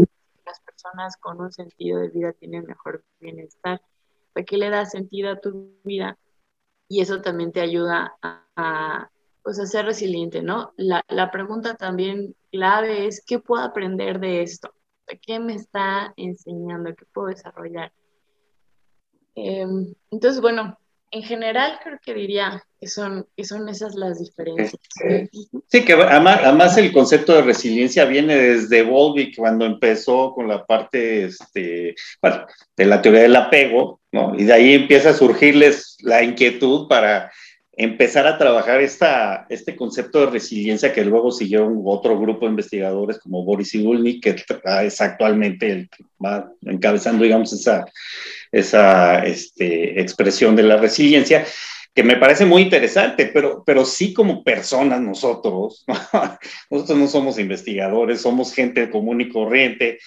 las 0.52 0.60
personas 0.62 1.18
con 1.18 1.40
un 1.40 1.52
sentido 1.52 2.00
de 2.00 2.10
vida 2.10 2.34
tienen 2.34 2.66
mejor 2.66 3.04
bienestar 3.20 3.82
qué 4.46 4.58
le 4.58 4.70
da 4.70 4.86
sentido 4.86 5.32
a 5.32 5.40
tu 5.40 5.76
vida 5.84 6.18
y 6.88 7.02
eso 7.02 7.22
también 7.22 7.52
te 7.52 7.62
ayuda 7.62 8.18
a, 8.22 9.10
pues, 9.44 9.60
a 9.60 9.66
ser 9.66 9.86
resiliente, 9.86 10.42
¿no? 10.42 10.74
La, 10.76 11.32
pregunta 11.32 11.76
también 11.76 12.36
clave 12.52 13.08
es, 13.08 13.24
¿qué 13.26 13.40
puedo 13.40 13.64
aprender 13.64 14.20
de 14.20 14.42
esto? 14.42 14.74
¿Qué 15.22 15.40
me 15.40 15.56
está 15.56 16.14
enseñando? 16.18 16.94
¿Qué 16.96 17.06
puedo 17.14 17.28
desarrollar? 17.28 17.94
Em, 19.36 19.94
entonces, 20.10 20.42
bueno, 20.42 20.78
en 21.12 21.24
general 21.24 21.80
creo 21.84 22.00
que 22.04 22.14
diría 22.14 22.64
que 22.80 22.88
son, 22.88 23.28
que 23.36 23.44
son 23.44 23.68
esas 23.70 23.96
las 23.96 24.20
diferencias. 24.20 24.82
Sí, 25.68 25.86
que 25.86 25.94
además, 25.94 26.78
el 26.78 26.92
concepto 26.92 27.34
de 27.34 27.42
resiliencia 27.44 28.06
viene 28.06 28.36
desde 28.36 28.82
Volvic 28.82 29.36
cuando 29.36 29.66
empezó 29.66 30.34
con 30.34 30.48
la 30.48 30.66
parte 30.66 31.26
este, 31.26 31.96
de 32.78 32.86
la 32.86 33.02
teoría 33.02 33.24
del 33.24 33.36
apego, 33.36 34.00
¿no? 34.12 34.34
Y 34.38 34.46
de 34.46 34.54
ahí 34.54 34.74
empieza 34.74 35.10
a 35.10 35.14
surgirles 35.14 35.98
la 36.02 36.24
inquietud 36.24 36.88
para 36.88 37.32
empezar 37.74 38.28
a 38.28 38.38
trabajar 38.38 38.82
este 38.82 39.76
concepto 39.76 40.20
de 40.20 40.32
resiliencia 40.32 40.92
que 40.92 41.06
luego 41.06 41.32
siguió 41.32 41.72
otro 41.86 42.20
grupo 42.20 42.46
de 42.46 42.52
investigadores 42.52 43.20
como 43.20 43.44
Boris 43.44 43.74
Igulnik, 43.74 44.24
que 44.24 44.36
es 44.84 45.02
actualmente 45.02 45.72
el 45.72 45.90
que 45.90 46.04
va 46.24 46.52
encabezando, 46.64 47.24
digamos, 47.24 47.54
esa, 47.54 47.86
esa 48.52 49.26
este, 49.26 50.02
expresión 50.02 50.56
de 50.56 50.64
la 50.64 50.78
resiliencia, 50.78 51.46
que 51.94 52.04
me 52.04 52.18
parece 52.18 52.46
muy 52.46 52.62
interesante, 52.62 53.30
pero, 53.34 53.64
pero 53.66 53.86
sí 53.86 54.14
como 54.14 54.44
personas 54.44 55.02
nosotros, 55.02 55.86
nosotros 56.70 56.98
no 56.98 57.08
somos 57.08 57.40
investigadores, 57.40 58.22
somos 58.22 58.54
gente 58.54 58.90
común 58.90 59.22
y 59.22 59.30
corriente, 59.30 60.00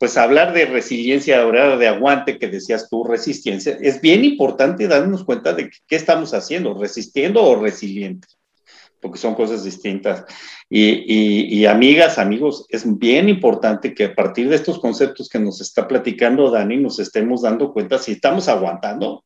pues 0.00 0.16
hablar 0.16 0.54
de 0.54 0.64
resiliencia, 0.64 1.42
hablar 1.42 1.76
de 1.76 1.86
aguante, 1.86 2.38
que 2.38 2.48
decías 2.48 2.88
tú, 2.88 3.04
resistencia, 3.04 3.76
es 3.82 4.00
bien 4.00 4.24
importante 4.24 4.88
darnos 4.88 5.24
cuenta 5.24 5.52
de 5.52 5.70
qué 5.86 5.94
estamos 5.94 6.32
haciendo, 6.32 6.72
resistiendo 6.72 7.44
o 7.44 7.60
resiliente, 7.60 8.26
porque 8.98 9.18
son 9.18 9.34
cosas 9.34 9.62
distintas. 9.62 10.24
Y, 10.70 11.54
y, 11.54 11.66
amigas, 11.66 12.16
amigos, 12.16 12.64
es 12.70 12.98
bien 12.98 13.28
importante 13.28 13.92
que 13.92 14.04
a 14.06 14.14
partir 14.14 14.48
de 14.48 14.56
estos 14.56 14.78
conceptos 14.78 15.28
que 15.28 15.38
nos 15.38 15.60
está 15.60 15.86
platicando 15.86 16.50
Dani, 16.50 16.78
nos 16.78 16.98
estemos 16.98 17.42
dando 17.42 17.70
cuenta 17.70 17.98
si 17.98 18.12
estamos 18.12 18.48
aguantando 18.48 19.22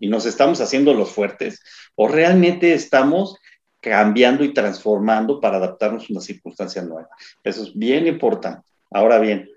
y 0.00 0.08
nos 0.08 0.26
estamos 0.26 0.60
haciendo 0.60 0.92
los 0.92 1.12
fuertes 1.12 1.62
o 1.94 2.08
realmente 2.08 2.74
estamos 2.74 3.36
cambiando 3.78 4.42
y 4.42 4.52
transformando 4.52 5.38
para 5.38 5.58
adaptarnos 5.58 6.02
a 6.02 6.06
una 6.14 6.20
circunstancia 6.20 6.82
nueva. 6.82 7.10
Eso 7.44 7.62
es 7.62 7.78
bien 7.78 8.08
importante. 8.08 8.66
Ahora 8.90 9.20
bien, 9.20 9.53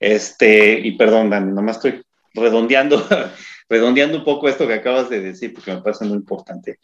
este, 0.00 0.80
y 0.80 0.92
perdón, 0.92 1.28
Dani, 1.28 1.52
nomás 1.52 1.76
estoy 1.76 2.02
redondeando, 2.32 3.06
redondeando 3.68 4.18
un 4.18 4.24
poco 4.24 4.48
esto 4.48 4.66
que 4.66 4.74
acabas 4.74 5.10
de 5.10 5.20
decir, 5.20 5.52
porque 5.52 5.74
me 5.74 5.82
parece 5.82 6.06
muy 6.06 6.16
importante. 6.16 6.78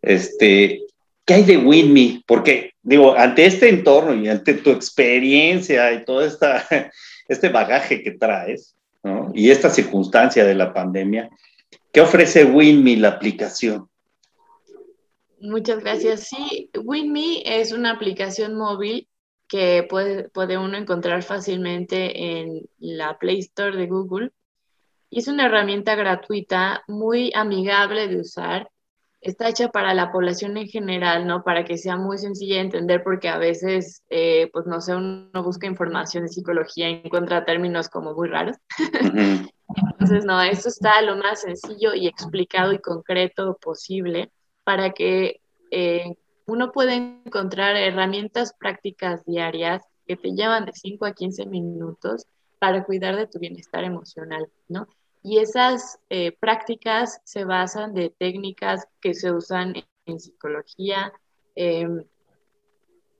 Este, 0.00 0.82
¿qué 1.24 1.34
hay 1.34 1.42
de 1.42 1.58
WinMe? 1.58 2.22
Porque, 2.26 2.74
digo, 2.80 3.16
ante 3.16 3.44
este 3.44 3.68
entorno 3.68 4.14
y 4.14 4.28
ante 4.28 4.54
tu 4.54 4.70
experiencia 4.70 5.92
y 5.92 6.04
todo 6.04 6.24
esta, 6.24 6.64
este 7.28 7.48
bagaje 7.48 8.02
que 8.02 8.12
traes, 8.12 8.76
¿no? 9.02 9.32
Y 9.34 9.50
esta 9.50 9.68
circunstancia 9.68 10.44
de 10.44 10.54
la 10.54 10.72
pandemia, 10.72 11.28
¿qué 11.92 12.00
ofrece 12.00 12.44
WinMe 12.44 12.96
la 12.96 13.08
aplicación? 13.08 13.88
Muchas 15.40 15.80
gracias. 15.80 16.28
Sí, 16.28 16.70
WinMe 16.80 17.42
es 17.44 17.72
una 17.72 17.90
aplicación 17.90 18.54
móvil 18.54 19.08
que 19.52 19.86
puede, 19.86 20.30
puede 20.30 20.56
uno 20.56 20.78
encontrar 20.78 21.22
fácilmente 21.22 22.40
en 22.40 22.62
la 22.78 23.18
Play 23.18 23.40
Store 23.40 23.76
de 23.76 23.86
Google. 23.86 24.30
Y 25.10 25.18
es 25.18 25.28
una 25.28 25.44
herramienta 25.44 25.94
gratuita, 25.94 26.82
muy 26.88 27.30
amigable 27.34 28.08
de 28.08 28.18
usar. 28.18 28.70
Está 29.20 29.50
hecha 29.50 29.68
para 29.68 29.92
la 29.92 30.10
población 30.10 30.56
en 30.56 30.68
general, 30.68 31.26
¿no? 31.26 31.44
Para 31.44 31.66
que 31.66 31.76
sea 31.76 31.98
muy 31.98 32.16
sencilla 32.16 32.54
de 32.54 32.60
entender, 32.62 33.02
porque 33.04 33.28
a 33.28 33.36
veces, 33.36 34.02
eh, 34.08 34.48
pues 34.54 34.64
no 34.64 34.80
sé, 34.80 34.96
uno 34.96 35.42
busca 35.44 35.66
información 35.66 36.22
de 36.22 36.30
psicología 36.30 36.88
y 36.88 37.02
encuentra 37.04 37.44
términos 37.44 37.90
como 37.90 38.14
muy 38.14 38.30
raros. 38.30 38.56
Entonces, 39.90 40.24
no, 40.24 40.40
esto 40.40 40.70
está 40.70 41.02
lo 41.02 41.14
más 41.16 41.42
sencillo 41.42 41.92
y 41.92 42.06
explicado 42.06 42.72
y 42.72 42.78
concreto 42.78 43.58
posible 43.60 44.30
para 44.64 44.92
que 44.92 45.42
eh, 45.70 46.16
uno 46.52 46.70
puede 46.70 46.96
encontrar 47.24 47.76
herramientas 47.76 48.52
prácticas 48.52 49.24
diarias 49.24 49.82
que 50.06 50.16
te 50.16 50.32
llevan 50.32 50.66
de 50.66 50.72
5 50.74 51.06
a 51.06 51.12
15 51.12 51.46
minutos 51.46 52.26
para 52.58 52.84
cuidar 52.84 53.16
de 53.16 53.26
tu 53.26 53.38
bienestar 53.38 53.84
emocional, 53.84 54.46
¿no? 54.68 54.86
Y 55.22 55.38
esas 55.38 55.98
eh, 56.10 56.36
prácticas 56.38 57.22
se 57.24 57.44
basan 57.44 57.94
de 57.94 58.10
técnicas 58.10 58.86
que 59.00 59.14
se 59.14 59.32
usan 59.32 59.74
en, 60.04 60.20
psicología, 60.20 61.12
em, 61.54 62.04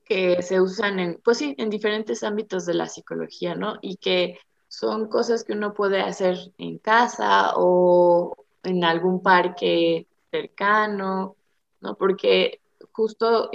que 0.05 0.42
se 0.42 0.61
usan 0.61 0.99
en, 0.99 1.21
pues 1.25 1.38
sí, 1.38 1.55
en 1.57 1.71
diferentes 1.71 2.23
ámbitos 2.25 2.66
de 2.66 2.75
la 2.75 2.87
psicología, 2.87 3.55
¿no? 3.55 3.79
Y 3.81 3.97
que 3.97 4.38
son 4.68 5.09
cosas 5.09 5.42
que 5.42 5.55
uno 5.55 5.73
puede 5.73 6.03
hacer 6.03 6.37
en 6.59 6.79
casa 6.79 7.53
o 7.57 8.37
en 8.62 8.85
algún 8.85 9.23
parque 9.23 10.07
cercano, 10.31 11.37
¿no? 11.81 11.95
Porque 11.95 12.62
justo 12.92 13.50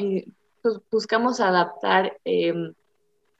pues, 0.62 0.80
buscamos 0.91 1.39
adaptar 1.39 2.17
em, 2.26 2.73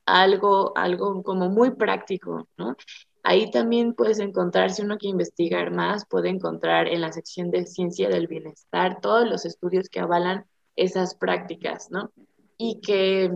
algo, 0.06 0.78
algo 0.78 1.24
como 1.24 1.50
muy 1.50 1.72
práctico, 1.72 2.48
¿no? 2.58 2.76
Ahí 3.24 3.52
también 3.52 3.94
puedes 3.94 4.20
encontrar, 4.20 4.72
si 4.72 4.84
uno 4.84 4.98
quiere 4.98 5.12
investigar 5.12 5.72
más, 5.72 6.06
puede 6.08 6.30
encontrar 6.30 6.88
en 6.88 7.02
la 7.02 7.12
sección 7.12 7.52
de 7.52 7.66
ciencia 7.66 8.08
del 8.08 8.28
bienestar 8.28 9.02
todos 9.02 9.28
los 9.28 9.46
estudios 9.46 9.90
que 9.90 10.00
avalan 10.00 10.46
esas 10.78 11.16
prácticas, 11.16 11.92
¿no? 11.92 12.12
Y 12.58 12.80
que, 12.80 13.32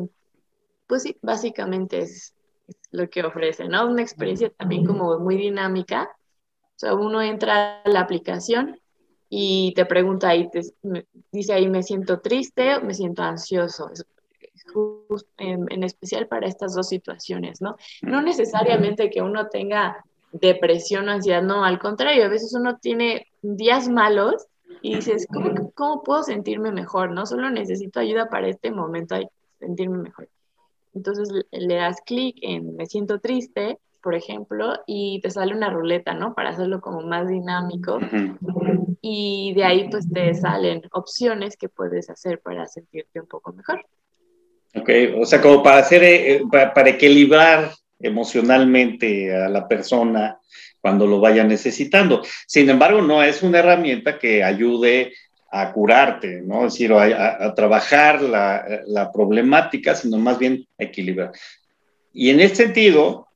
pues 0.87 1.03
sí, 1.03 1.17
básicamente 1.21 1.99
es, 1.99 2.33
lo 2.91 3.09
que 3.09 3.23
ofrece, 3.23 3.67
¿no? 3.67 3.87
Una 3.87 4.01
experiencia 4.01 4.49
también 4.51 4.85
como 4.85 5.17
muy 5.19 5.37
dinámica. 5.37 6.09
O 6.75 6.79
sea, 6.81 6.93
uno 6.93 7.21
entra 7.21 7.81
a 7.81 7.89
la 7.89 8.01
aplicación 8.01 8.79
y 9.33 9.73
te 9.75 9.85
pregunta 9.85 10.27
ahí, 10.27 10.49
te, 10.49 10.61
dice 11.31 11.53
ahí, 11.53 11.69
me 11.69 11.83
siento 11.83 12.19
triste 12.19 12.81
me 12.81 12.93
siento 12.93 13.23
ansioso. 13.23 13.89
en, 15.37 15.65
en, 15.71 15.83
especial 15.85 16.27
para 16.27 16.47
estas 16.47 16.75
dos 16.75 16.89
situaciones, 16.89 17.61
¿no? 17.61 17.77
No 18.01 18.21
necesariamente 18.21 19.09
que 19.09 19.21
uno 19.21 19.47
tenga 19.47 20.03
depresión 20.33 21.07
o 21.07 21.13
ansiedad, 21.13 21.41
no, 21.41 21.63
al 21.63 21.79
contrario, 21.79 22.25
a 22.25 22.27
veces 22.27 22.53
uno 22.53 22.77
tiene 22.77 23.27
días 23.41 23.87
malos 23.87 24.47
y 24.81 24.95
dices, 24.95 25.25
¿cómo, 25.31 25.71
cómo 25.75 26.03
puedo 26.03 26.23
sentirme 26.23 26.73
mejor? 26.73 27.11
No 27.11 27.25
solo 27.25 27.49
necesito 27.49 28.01
ayuda 28.01 28.27
para 28.27 28.49
este 28.49 28.69
momento, 28.69 29.15
sentirme 29.59 29.97
mejor. 29.97 30.27
Entonces 30.93 31.29
le 31.51 31.75
das 31.75 32.01
clic 32.05 32.35
en 32.41 32.75
me 32.75 32.85
siento 32.85 33.19
triste, 33.19 33.79
por 34.01 34.15
ejemplo, 34.15 34.73
y 34.87 35.21
te 35.21 35.29
sale 35.29 35.53
una 35.55 35.69
ruleta, 35.69 36.13
¿no? 36.13 36.33
Para 36.33 36.49
hacerlo 36.49 36.81
como 36.81 37.01
más 37.01 37.27
dinámico. 37.27 37.99
Y 39.01 39.53
de 39.55 39.63
ahí 39.63 39.89
pues 39.89 40.11
te 40.11 40.33
salen 40.33 40.83
opciones 40.91 41.57
que 41.57 41.69
puedes 41.69 42.09
hacer 42.09 42.39
para 42.39 42.67
sentirte 42.67 43.19
un 43.19 43.27
poco 43.27 43.53
mejor. 43.53 43.85
Ok, 44.75 44.89
o 45.19 45.25
sea, 45.25 45.41
como 45.41 45.61
para 45.61 45.79
hacer, 45.79 46.03
eh, 46.03 46.41
para, 46.49 46.89
equilibrar 46.89 47.71
emocionalmente 47.99 49.35
a 49.35 49.49
la 49.49 49.67
persona 49.67 50.39
cuando 50.79 51.05
lo 51.05 51.19
vaya 51.19 51.43
necesitando. 51.43 52.21
Sin 52.47 52.69
embargo, 52.69 53.01
no 53.01 53.21
es 53.21 53.43
una 53.43 53.59
herramienta 53.59 54.17
que 54.17 54.43
ayude 54.43 55.13
a 55.51 55.73
curarte, 55.73 56.41
¿no? 56.41 56.65
Es 56.65 56.73
decir, 56.73 56.93
a, 56.93 57.53
trabajar 57.53 58.21
la, 58.21 58.65
la, 58.87 59.11
problemática, 59.11 59.93
sino 59.93 60.17
más 60.17 60.39
bien 60.39 60.65
a 60.79 60.83
equilibrar. 60.83 61.31
Y 62.13 62.29
en 62.29 62.39
este 62.39 62.63
sentido, 62.63 63.27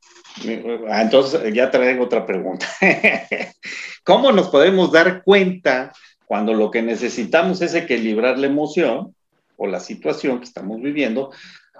entonces 0.43 1.53
ya 1.53 1.71
traigo 1.71 2.05
otra 2.05 2.25
pregunta. 2.25 2.67
¿Cómo 4.03 4.31
nos 4.31 4.49
podemos 4.49 4.91
dar 4.91 5.23
cuenta 5.23 5.91
cuando 6.25 6.53
lo 6.53 6.71
que 6.71 6.81
necesitamos 6.81 7.61
es 7.61 7.73
equilibrar 7.73 8.37
la 8.37 8.47
emoción 8.47 9.15
o 9.57 9.67
la 9.67 9.79
situación 9.79 10.39
que 10.39 10.45
estamos 10.45 10.81
viviendo, 10.81 11.31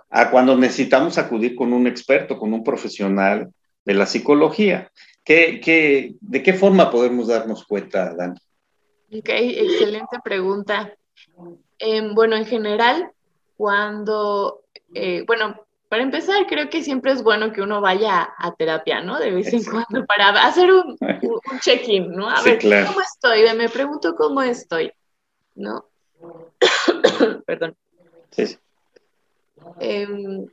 a 0.09 0.31
cuando 0.31 0.55
necesitamos 0.55 1.17
acudir 1.17 1.55
con 1.55 1.73
un 1.73 1.87
experto, 1.87 2.37
con 2.37 2.53
un 2.53 2.63
profesional 2.63 3.51
de 3.83 3.93
la 3.93 4.05
psicología? 4.05 4.89
¿Qué, 5.23 5.59
qué, 5.59 6.13
de 6.21 6.43
qué 6.43 6.53
forma 6.53 6.91
podemos 6.91 7.27
darnos 7.27 7.65
cuenta, 7.65 8.13
Dani? 8.13 8.39
Ok, 9.11 9.29
excelente 9.29 10.17
pregunta. 10.23 10.93
Em, 11.79 12.13
bueno, 12.13 12.35
en 12.35 12.45
general, 12.45 13.11
cuando, 13.57 14.61
eh, 14.93 15.23
bueno, 15.25 15.64
para 15.89 16.03
empezar, 16.03 16.45
creo 16.47 16.69
que 16.69 16.83
siempre 16.83 17.11
es 17.11 17.23
bueno 17.23 17.51
que 17.51 17.61
uno 17.61 17.81
vaya 17.81 18.33
a 18.37 18.55
terapia, 18.55 19.01
¿no? 19.01 19.19
De 19.19 19.31
vez 19.31 19.53
en 19.53 19.63
cuando, 19.63 20.05
para 20.05 20.29
hacer 20.45 20.71
un, 20.71 20.97
check-in, 21.61 22.11
¿no? 22.11 22.29
A 22.29 22.41
ver, 22.41 22.59
¿cómo 22.61 23.01
estoy? 23.01 23.55
Me 23.55 23.69
pregunto 23.69 24.15
cómo 24.15 24.41
estoy, 24.41 24.91
¿no? 25.55 25.85
Perdón. 27.45 27.75
Sí. 28.31 28.57
Em, 29.79 30.47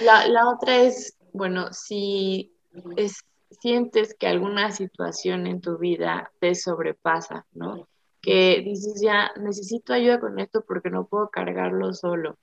la, 0.00 0.28
la 0.28 0.48
otra 0.48 0.76
es, 0.78 1.16
bueno, 1.32 1.72
si 1.72 2.52
es 2.96 3.24
sientes 3.60 4.14
que 4.14 4.26
alguna 4.26 4.70
situación 4.72 5.46
en 5.46 5.60
tu 5.60 5.78
vida 5.78 6.30
te 6.40 6.54
sobrepasa, 6.54 7.46
¿no? 7.52 7.88
Que 8.20 8.62
dices 8.64 9.00
ya, 9.00 9.30
necesito 9.40 9.92
ayuda 9.92 10.20
con 10.20 10.38
esto 10.38 10.64
porque 10.66 10.90
no 10.90 11.06
puedo 11.06 11.28
cargarlo 11.28 11.92
solo. 11.92 12.36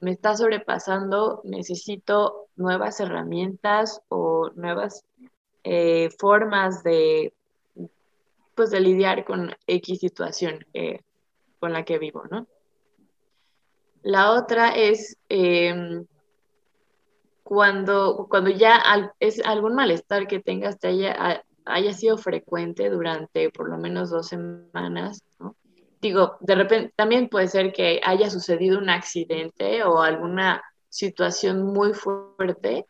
Me 0.00 0.10
está 0.10 0.36
sobrepasando, 0.36 1.40
necesito 1.44 2.48
nuevas 2.56 3.00
herramientas 3.00 4.00
o 4.08 4.50
nuevas 4.54 5.04
eh, 5.62 6.10
formas 6.18 6.82
de, 6.82 7.32
pues, 8.54 8.70
de 8.70 8.80
lidiar 8.80 9.24
con 9.24 9.54
X 9.66 10.00
situación 10.00 10.66
con 11.58 11.72
la 11.72 11.84
que 11.84 11.98
vivo, 11.98 12.24
¿no? 12.30 12.46
La 14.02 14.32
otra 14.32 14.68
es 14.68 15.16
em, 15.30 16.04
cuando, 17.42 18.26
cuando 18.28 18.50
ya 18.50 18.82
es 19.18 19.40
algún 19.44 19.74
malestar 19.74 20.26
que 20.26 20.40
tengas 20.40 20.78
te 20.78 20.88
haya, 20.88 21.42
haya 21.64 21.92
sido 21.94 22.18
frecuente 22.18 22.90
durante 22.90 23.48
por 23.48 23.70
lo 23.70 23.78
menos 23.78 24.10
dos 24.10 24.28
semanas, 24.28 25.22
¿no? 25.38 25.56
Digo, 26.04 26.36
de 26.40 26.54
repente 26.54 26.92
también 26.94 27.30
puede 27.30 27.48
ser 27.48 27.72
que 27.72 27.98
haya 28.04 28.28
sucedido 28.28 28.76
un 28.76 28.90
accidente 28.90 29.82
o 29.84 30.02
alguna 30.02 30.62
situación 30.90 31.62
muy 31.62 31.94
fuerte 31.94 32.84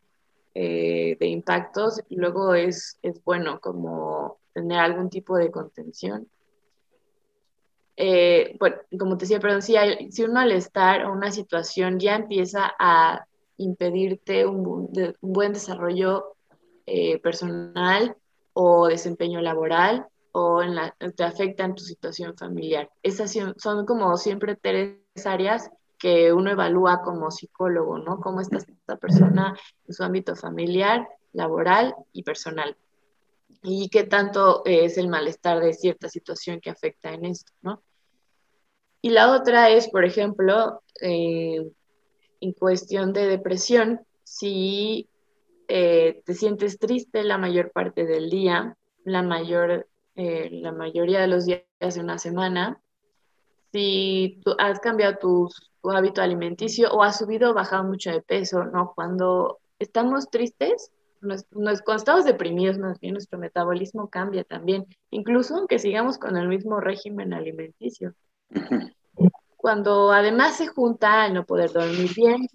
eh, 0.53 1.17
de 1.21 1.27
impactos 1.29 2.03
y 2.09 2.17
luego 2.17 2.57
es, 2.57 2.99
es 3.03 3.23
bueno 3.23 3.61
como 3.61 4.39
tener 4.53 4.81
algún 4.81 5.11
tipo 5.11 5.37
de 5.37 5.53
contención. 5.53 6.27
Eh, 7.97 8.57
bueno, 8.59 8.79
como 8.99 9.17
te 9.17 9.27
decía, 9.27 9.39
perdón, 9.39 9.63
si, 9.63 9.77
hay, 9.77 10.11
si 10.11 10.25
un 10.25 10.33
malestar 10.33 11.05
o 11.05 11.13
una 11.13 11.31
situación 11.31 12.01
ya 12.01 12.17
empieza 12.17 12.75
a 12.81 13.29
impedirte 13.59 14.45
un, 14.45 14.91
buen 15.21 15.53
desarrollo 15.53 16.35
eh, 16.85 17.21
personal 17.21 18.17
o 18.55 18.89
desempeño 18.89 19.41
laboral 19.41 20.09
o 20.37 20.63
en 20.63 20.75
la, 20.75 20.97
te 21.17 21.23
afecta 21.23 21.65
en 21.65 21.77
tu 21.77 21.85
situación 21.85 22.37
familiar. 22.37 22.91
Esas 23.05 23.33
son 23.57 23.87
como 23.87 24.17
siempre 24.17 24.57
tres 24.57 24.99
áreas 25.25 25.71
que 25.97 26.33
uno 26.33 26.51
evalúa 26.51 27.03
como 27.03 27.31
psicólogo, 27.31 27.99
¿no? 27.99 28.19
Cómo 28.19 28.41
está 28.41 28.59
esta 28.59 28.97
persona 28.97 29.57
en 29.87 29.95
su 29.95 30.03
ámbito 30.03 30.35
familiar, 30.35 31.09
laboral 31.33 31.95
y 32.13 32.25
personal. 32.25 32.77
Y 33.63 33.89
qué 33.91 34.03
tanto 34.03 34.63
es 34.65 34.99
el 34.99 35.09
malestar 35.09 35.61
de 35.61 35.73
cierta 35.73 36.09
situación 36.09 36.61
que 36.61 36.71
afecta 36.71 37.13
en 37.13 37.27
esto, 37.27 37.53
¿no? 37.63 37.81
Y 39.03 39.11
la 39.11 39.37
otra 39.37 39.71
es, 39.71 39.89
por 39.89 40.05
ejemplo, 40.05 40.83
eh, 41.01 41.65
en 42.41 42.53
cuestión 42.55 43.13
de 43.13 43.29
depresión, 43.29 44.01
si 44.25 45.09
eh, 45.69 46.23
te 46.25 46.35
sientes 46.35 46.81
triste 46.81 47.23
la 47.23 47.39
mayor 47.39 47.71
parte 47.71 48.05
del 48.05 48.31
día, 48.31 48.77
la, 49.05 49.23
mayor, 49.23 49.87
eh, 50.17 50.49
la 50.51 50.73
mayoría 50.73 51.21
de 51.21 51.27
los 51.27 51.47
días 51.47 51.63
de 51.81 52.01
una 52.01 52.19
semana, 52.19 52.81
si 53.73 54.41
tú 54.45 54.55
has 54.59 54.79
cambiado 54.81 55.19
tu, 55.19 55.49
hábito 55.91 56.23
alimenticio 56.23 56.91
o 56.93 57.03
has 57.03 57.19
subido 57.19 57.51
o 57.51 57.55
bajado 57.55 57.85
mucho 57.85 58.11
de 58.11 58.23
peso, 58.23 58.65
¿no? 58.65 58.93
Cuando 58.95 59.59
estamos 59.79 60.31
tristes, 60.31 60.91
cuando 61.21 61.97
estamos 61.97 62.25
deprimidos, 62.25 62.79
nuestro 62.79 63.39
metabolismo 63.39 64.09
cambia 64.09 64.45
también, 64.45 64.87
incluso 65.11 65.57
aunque 65.57 65.79
sigamos 65.79 66.17
con 66.17 66.37
el 66.37 66.49
mismo 66.49 66.81
régimen 66.81 67.35
alimenticio. 67.35 68.15
Cuando 69.57 70.13
además 70.13 70.57
se 70.57 70.69
junta 70.69 71.27
el 71.27 71.35
no 71.35 71.45
poder 71.45 71.73
dormir 71.73 72.11
bien 72.15 72.47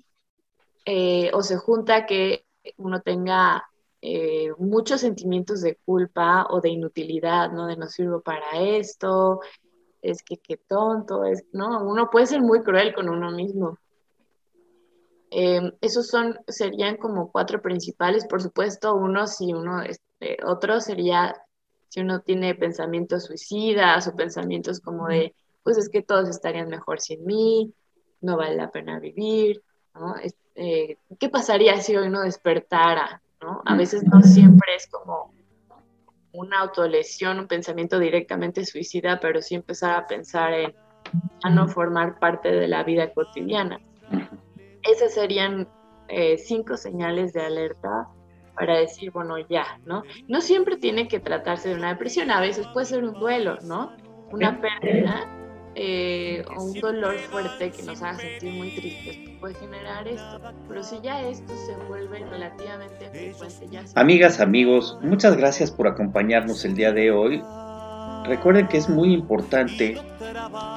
eh, 0.86 1.30
o 1.34 1.44
se 1.44 1.58
junta 1.58 2.06
que 2.06 2.46
uno 2.78 3.02
tenga 3.02 3.70
eh, 4.02 4.52
muchos 4.58 5.02
sentimientos 5.02 5.62
de 5.62 5.76
culpa 5.86 6.48
o 6.50 6.62
de 6.62 6.70
inutilidad, 6.70 7.52
¿no? 7.52 7.68
De 7.68 7.76
no 7.76 7.88
sirvo 7.88 8.22
para 8.22 8.60
esto, 8.60 9.42
es 10.02 10.24
que 10.24 10.38
qué 10.38 10.58
tonto, 10.58 11.26
es, 11.26 11.44
¿no? 11.52 11.84
Uno 11.84 12.10
puede 12.10 12.28
ser 12.28 12.42
muy 12.42 12.62
cruel 12.62 12.94
con 12.94 13.10
uno 13.10 13.32
mismo. 13.32 13.78
Em, 15.32 15.72
esos 15.82 16.08
son, 16.08 16.40
serían 16.48 16.98
como 16.98 17.32
cuatro 17.32 17.62
principales, 17.62 18.26
por 18.26 18.42
supuesto, 18.42 18.96
uno 18.96 19.28
si 19.28 19.54
uno, 19.54 19.82
este, 19.84 20.38
otro 20.46 20.80
sería 20.82 21.36
si 21.90 22.02
uno 22.02 22.22
tiene 22.22 22.56
pensamientos 22.56 23.26
suicidas 23.26 24.08
o 24.08 24.16
pensamientos 24.16 24.80
como 24.80 25.08
de 25.08 25.34
pues 25.64 25.78
es 25.78 25.90
que 25.90 26.02
todos 26.02 26.30
estarían 26.30 26.70
mejor 26.70 27.00
sin 27.00 27.26
mí, 27.26 27.74
no 28.22 28.38
vale 28.38 28.56
la 28.56 28.72
pena 28.72 29.00
vivir, 29.00 29.62
¿no? 29.94 30.16
Eh, 30.56 30.98
¿Qué 31.20 31.30
pasaría 31.30 31.80
si 31.82 31.96
hoy 31.96 32.10
no 32.10 32.22
despertara? 32.22 33.22
¿No? 33.42 33.62
A 33.66 33.76
veces 33.76 34.04
no 34.04 34.22
siempre 34.22 34.76
es 34.76 34.88
como 34.88 35.34
una 36.32 36.60
autolesión, 36.60 37.40
un 37.40 37.48
pensamiento 37.48 38.00
directamente 38.00 38.66
suicida, 38.66 39.20
pero 39.20 39.42
sí 39.42 39.56
empezar 39.56 39.96
a 39.96 40.08
pensar 40.08 40.54
en 40.54 40.76
a 41.44 41.50
no 41.50 41.68
formar 41.68 42.20
parte 42.20 42.52
de 42.52 42.68
la 42.68 42.84
vida 42.84 43.12
cotidiana. 43.14 43.80
Esas 44.84 45.14
serían 45.14 45.68
eh, 46.08 46.38
cinco 46.38 46.78
señales 46.78 47.34
de 47.34 47.42
alerta 47.42 48.08
para 48.56 48.78
decir, 48.78 49.12
bueno, 49.12 49.38
ya, 49.38 49.80
¿no? 49.86 50.04
No 50.28 50.42
siempre 50.42 50.78
tiene 50.78 51.08
que 51.08 51.20
tratarse 51.20 51.70
de 51.70 51.76
una 51.76 51.90
depresión, 51.90 52.30
a 52.30 52.42
veces 52.42 52.68
puede 52.74 52.86
ser 52.86 53.04
un 53.04 53.14
duelo, 53.14 53.58
¿no? 53.64 53.96
Una 54.32 54.60
pérdida 54.60 55.28
eh, 55.82 56.44
o 56.58 56.62
un 56.62 56.74
dolor 56.74 57.18
fuerte 57.32 57.72
que 57.72 57.84
nos 57.84 58.02
haga 58.02 58.20
sentir 58.20 58.52
muy 58.52 58.72
tristes 58.72 59.18
puede 59.40 59.54
generar 59.56 60.06
esto. 60.06 60.42
Pero 60.68 60.84
si 60.84 61.00
ya 61.02 61.22
esto 61.22 61.54
se 61.66 61.74
vuelve 61.88 62.20
relativamente 62.26 63.10
frecuente, 63.10 63.68
ya 63.72 63.86
Amigas, 63.96 64.42
amigos, 64.42 64.98
muchas 65.02 65.38
gracias 65.38 65.72
por 65.72 65.88
acompañarnos 65.88 66.66
el 66.66 66.76
día 66.76 66.92
de 66.92 67.12
hoy. 67.12 67.42
Recuerden 68.26 68.68
que 68.68 68.78
es 68.78 68.90
muy 68.90 69.14
importante 69.14 69.98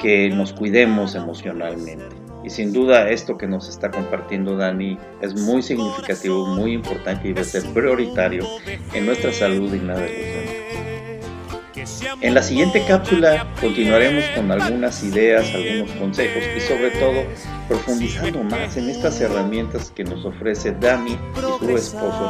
que 0.01 0.29
nos 0.31 0.53
cuidemos 0.53 1.17
emocionalmente. 1.17 2.15
Y 2.45 2.51
sin 2.51 2.73
duda 2.73 3.11
esto 3.11 3.37
que 3.37 3.49
nos 3.49 3.69
está 3.69 3.91
compartiendo 3.91 4.57
Dani 4.57 4.99
es 5.21 5.35
muy 5.35 5.63
significativo, 5.63 6.47
muy 6.47 6.75
importante 6.75 7.27
y 7.27 7.33
debe 7.33 7.45
ser 7.45 7.65
prioritario 7.73 8.47
en 8.95 9.07
nuestra 9.07 9.33
salud 9.33 9.75
y 9.75 9.79
nada 9.79 10.03
de 10.03 10.62
en 12.21 12.35
la 12.35 12.43
siguiente 12.43 12.85
cápsula 12.87 13.47
continuaremos 13.61 14.25
con 14.37 14.51
algunas 14.51 15.03
ideas, 15.03 15.47
algunos 15.55 15.91
consejos 15.93 16.43
y 16.57 16.61
sobre 16.61 16.91
todo 16.91 17.23
profundizando 17.69 18.43
más 18.45 18.77
en 18.77 18.89
estas 18.91 19.21
herramientas 19.21 19.91
que 19.95 20.05
nos 20.05 20.25
ofrece 20.25 20.73
Dani 20.73 21.13
y 21.13 21.65
su 21.65 21.77
esposo 21.77 22.25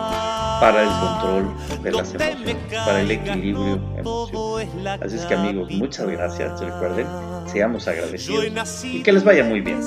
para 0.60 0.82
el 0.82 0.88
control 0.88 1.82
de 1.82 1.92
las 1.92 2.14
emociones, 2.14 2.56
para 2.70 3.00
el 3.00 3.10
equilibrio 3.10 3.80
emocional. 3.96 5.00
Así 5.02 5.16
es 5.16 5.24
que 5.24 5.34
amigos, 5.34 5.70
muchas 5.72 6.08
gracias. 6.08 6.60
Recuerden, 6.60 7.06
seamos 7.46 7.88
agradecidos 7.88 8.84
y 8.84 9.02
que 9.02 9.12
les 9.12 9.24
vaya 9.24 9.44
muy 9.44 9.60
bien. 9.60 9.80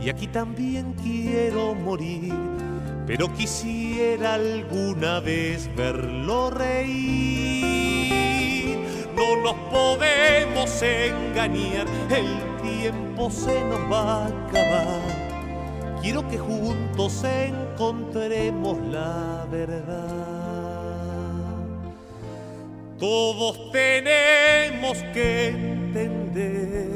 y 0.00 0.10
aquí 0.10 0.26
también 0.26 0.94
quiero 1.02 1.74
morir, 1.74 2.34
pero 3.06 3.32
quisiera 3.34 4.34
alguna 4.34 5.20
vez 5.20 5.68
verlo 5.76 6.50
reír. 6.50 7.64
No 9.14 9.36
nos 9.42 9.54
podemos 9.70 10.82
engañar, 10.82 11.86
el 12.10 12.62
tiempo 12.62 13.30
se 13.30 13.60
nos 13.64 13.80
va 13.92 14.24
a 14.24 14.26
acabar. 14.28 15.24
Quiero 16.00 16.26
que 16.28 16.38
juntos 16.38 17.24
encontremos 17.24 18.78
la 18.90 19.46
verdad. 19.50 20.54
Todos 22.98 23.70
tenemos 23.72 24.98
que 25.12 25.48
entender 25.48 26.88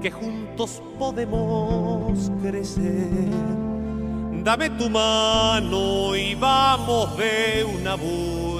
que 0.00 0.10
juntos 0.10 0.82
podemos 0.98 2.30
crecer. 2.42 3.63
Dame 4.44 4.68
tu 4.68 4.90
mano 4.90 6.14
y 6.14 6.34
vamos 6.34 7.16
de 7.16 7.64
una 7.64 7.96
vez 7.96 8.53